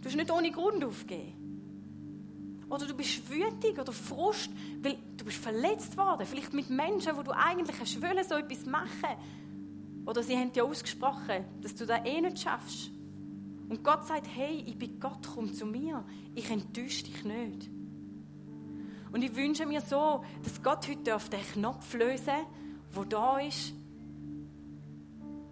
Du 0.01 0.09
hast 0.09 0.17
nicht 0.17 0.31
ohne 0.31 0.51
Grund 0.51 0.85
aufgegeben. 0.85 1.38
Oder 2.69 2.87
du 2.87 2.95
bist 2.95 3.29
wütig 3.31 3.79
oder 3.79 3.93
Frust, 3.93 4.51
weil 4.83 4.99
du 5.17 5.25
bist 5.25 5.39
verletzt 5.39 5.97
worden. 5.97 6.27
Vielleicht 6.27 6.53
mit 6.53 6.69
Menschen, 6.71 7.17
wo 7.17 7.23
du 7.23 7.31
eigentlich 7.31 7.79
hast 7.81 8.03
wollen, 8.03 8.25
so 8.29 8.35
etwas 8.35 8.67
machen. 8.67 9.17
Oder 10.05 10.23
sie 10.23 10.37
haben 10.37 10.53
dir 10.53 10.65
ausgesprochen, 10.65 11.45
dass 11.63 11.75
du 11.75 11.87
das 11.87 12.05
eh 12.05 12.21
nicht 12.21 12.41
schaffst. 12.41 12.91
Und 13.69 13.85
Gott 13.85 14.07
sagt, 14.07 14.27
hey, 14.35 14.65
ich 14.67 14.79
bin 14.79 14.99
Gott, 15.01 15.29
komm 15.35 15.53
zu 15.53 15.67
mir. 15.67 16.05
Ich 16.35 16.51
enttäusche 16.51 17.05
dich 17.05 17.25
nicht. 17.25 17.71
Und 19.13 19.23
ich 19.23 19.35
wünsche 19.35 19.67
mir 19.67 19.81
so, 19.81 20.25
dass 20.43 20.63
Gott 20.63 20.89
heute 20.89 21.17
auf 21.17 21.29
den 21.29 21.41
Knopf 21.41 21.95
lösen 21.95 22.47
wo 22.93 23.05
da 23.05 23.39
ist, 23.39 23.75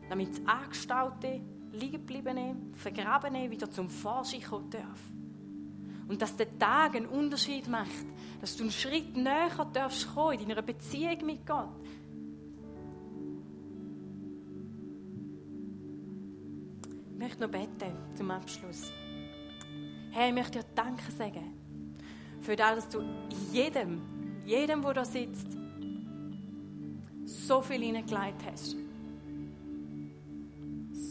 damit 0.09 0.31
das 0.31 0.47
Angestaute, 0.47 1.41
Liegengebliebene, 1.73 2.57
Vergrabene 2.75 3.51
wieder 3.51 3.71
zum 3.71 3.91
Vorschein 3.91 4.43
kommen 4.43 4.71
darf. 4.71 5.01
Und 6.09 6.23
dass 6.23 6.37
der 6.37 6.59
Tag 6.59 6.95
einen 6.95 7.07
Unterschied 7.07 7.69
macht. 7.69 8.07
Dass 8.41 8.57
du 8.57 8.63
einen 8.63 8.73
Schritt 8.73 9.17
näher 9.17 9.51
darfst 9.73 10.15
kommen 10.15 10.39
in 10.39 10.49
deiner 10.49 10.63
Beziehung 10.63 11.27
mit 11.27 11.47
Gott. 11.47 11.69
Ich 17.13 17.19
möchte 17.19 17.41
noch 17.43 17.51
beten 17.51 17.97
zum 18.15 18.31
Abschluss. 18.31 18.93
Herr, 20.13 20.29
ich 20.29 20.35
möchte 20.35 20.61
dir 20.61 20.67
Danke 20.75 21.11
sagen 21.13 21.55
für 22.41 22.57
das, 22.57 22.77
dass 22.77 22.89
du 22.91 23.03
jedem, 23.53 24.01
jedem, 24.45 24.83
der 24.83 24.95
da 24.95 25.05
sitzt, 25.05 25.49
so 27.25 27.61
viel 27.61 27.83
hineingelegt 27.83 28.45
hast. 28.51 28.77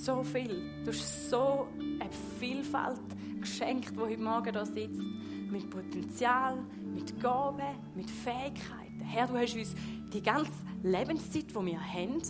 So 0.05 0.21
viel. 0.21 0.61
Du 0.83 0.91
hast 0.91 1.31
so 1.31 1.67
eine 1.99 2.11
Vielfalt 2.39 3.01
geschenkt, 3.41 3.89
die 3.89 3.99
heute 3.99 4.21
Morgen 4.21 4.53
da 4.53 4.63
sitzt. 4.63 5.01
Mit 5.49 5.67
Potenzial, 5.67 6.63
mit 6.93 7.19
Gaben, 7.19 7.75
mit 7.95 8.07
Fähigkeiten. 8.07 8.99
Herr, 8.99 9.25
du 9.25 9.35
hast 9.35 9.55
uns 9.55 9.73
die 10.13 10.21
ganze 10.21 10.51
Lebenszeit, 10.83 11.49
die 11.49 11.65
wir 11.65 11.79
haben, 11.81 12.21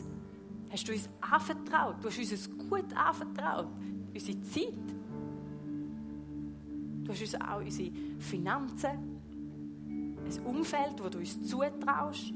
hast 0.71 0.88
du 0.88 0.93
uns 0.93 1.09
anvertraut. 1.19 1.95
Du 2.01 2.07
hast 2.07 2.17
uns 2.17 2.32
es 2.32 2.49
gut 2.49 2.95
anvertraut. 2.95 3.67
Unsere 4.13 4.39
Zeit. 4.43 4.73
Du 7.03 7.11
hast 7.11 7.19
uns 7.19 7.36
auch 7.36 7.59
unsere 7.59 7.91
Finanzen, 8.19 9.19
ein 9.89 10.45
Umfeld, 10.45 11.03
wo 11.03 11.09
du 11.09 11.17
uns 11.17 11.43
zutraust. 11.43 12.32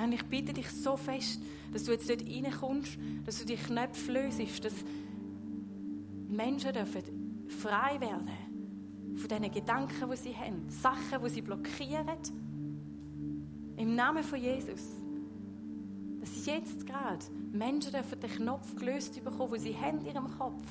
Herr, 0.00 0.08
ich 0.10 0.24
bitte 0.24 0.54
dich 0.54 0.70
so 0.70 0.96
fest, 0.96 1.42
dass 1.72 1.84
du 1.84 1.92
jetzt 1.92 2.08
dort 2.08 2.22
reinkommst, 2.22 2.98
dass 3.26 3.38
du 3.38 3.44
die 3.44 3.56
Knöpfe 3.56 4.12
löst, 4.12 4.64
dass 4.64 4.72
Menschen 6.28 6.72
dürfen 6.72 7.02
frei 7.48 8.00
werden 8.00 8.30
von 9.16 9.28
diesen 9.28 9.50
Gedanken, 9.52 10.10
die 10.10 10.16
sie 10.16 10.34
haben, 10.34 10.68
Sachen, 10.68 11.22
die 11.22 11.28
sie 11.28 11.42
blockieren. 11.42 12.06
Im 13.76 13.94
Namen 13.94 14.22
von 14.22 14.40
Jesus. 14.40 14.96
Dass 16.20 16.46
jetzt 16.46 16.86
gerade 16.86 17.24
Menschen 17.52 17.92
dürfen 17.92 18.20
den 18.20 18.30
Knopf 18.30 18.74
gelöst 18.76 19.22
bekommen, 19.22 19.52
den 19.52 19.60
sie 19.60 19.76
haben 19.76 20.00
in 20.00 20.06
ihrem 20.06 20.30
Kopf. 20.38 20.62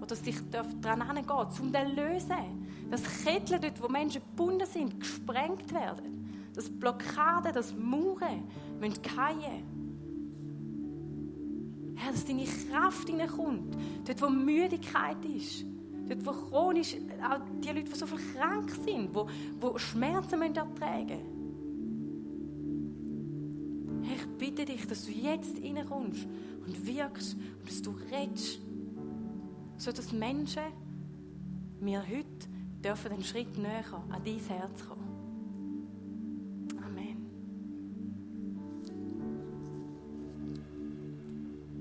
Oder 0.00 0.14
sich 0.14 0.36
daran 0.50 1.04
hingehen, 1.06 1.48
um 1.60 1.72
den 1.72 1.88
zu 1.88 1.94
lösen. 1.96 2.90
Dass 2.90 3.24
Ketten 3.24 3.60
dort, 3.60 3.82
wo 3.82 3.88
Menschen 3.88 4.22
gebunden 4.22 4.66
sind, 4.66 5.00
gesprengt 5.00 5.72
werden. 5.72 6.48
Dass 6.54 6.70
Blockaden, 6.70 7.52
dass 7.52 7.74
Mauern 7.74 8.44
müssen 8.80 9.02
fallen 9.04 9.64
Herr, 11.96 12.12
dass 12.12 12.24
deine 12.24 12.44
Kraft 12.44 13.08
hineinkommt. 13.08 13.76
Dort, 14.06 14.22
wo 14.22 14.28
Müdigkeit 14.28 15.24
ist. 15.24 15.64
Dort, 16.08 16.24
wo 16.24 16.30
chronisch, 16.30 16.96
auch 17.22 17.40
die 17.62 17.68
Leute, 17.68 17.90
die 17.90 17.94
so 17.94 18.06
viel 18.06 18.20
krank 18.34 18.70
sind, 18.84 19.14
wo, 19.14 19.26
wo 19.60 19.76
Schmerzen 19.76 20.38
müssen 20.38 20.56
ertragen 20.56 21.38
ich 24.14 24.26
bitte 24.38 24.64
dich, 24.64 24.86
dass 24.86 25.04
du 25.04 25.12
jetzt 25.12 25.62
reinkommst 25.62 26.26
und 26.66 26.86
wirkst 26.86 27.34
und 27.34 27.68
dass 27.68 27.82
du 27.82 27.90
redest, 28.10 28.60
sodass 29.76 30.12
Menschen 30.12 30.62
mir 31.80 32.02
heute 32.02 32.48
dürfen 32.84 33.12
einen 33.12 33.24
Schritt 33.24 33.56
näher 33.58 33.84
an 34.08 34.22
dein 34.24 34.38
Herz 34.38 34.86
kommen. 34.86 34.97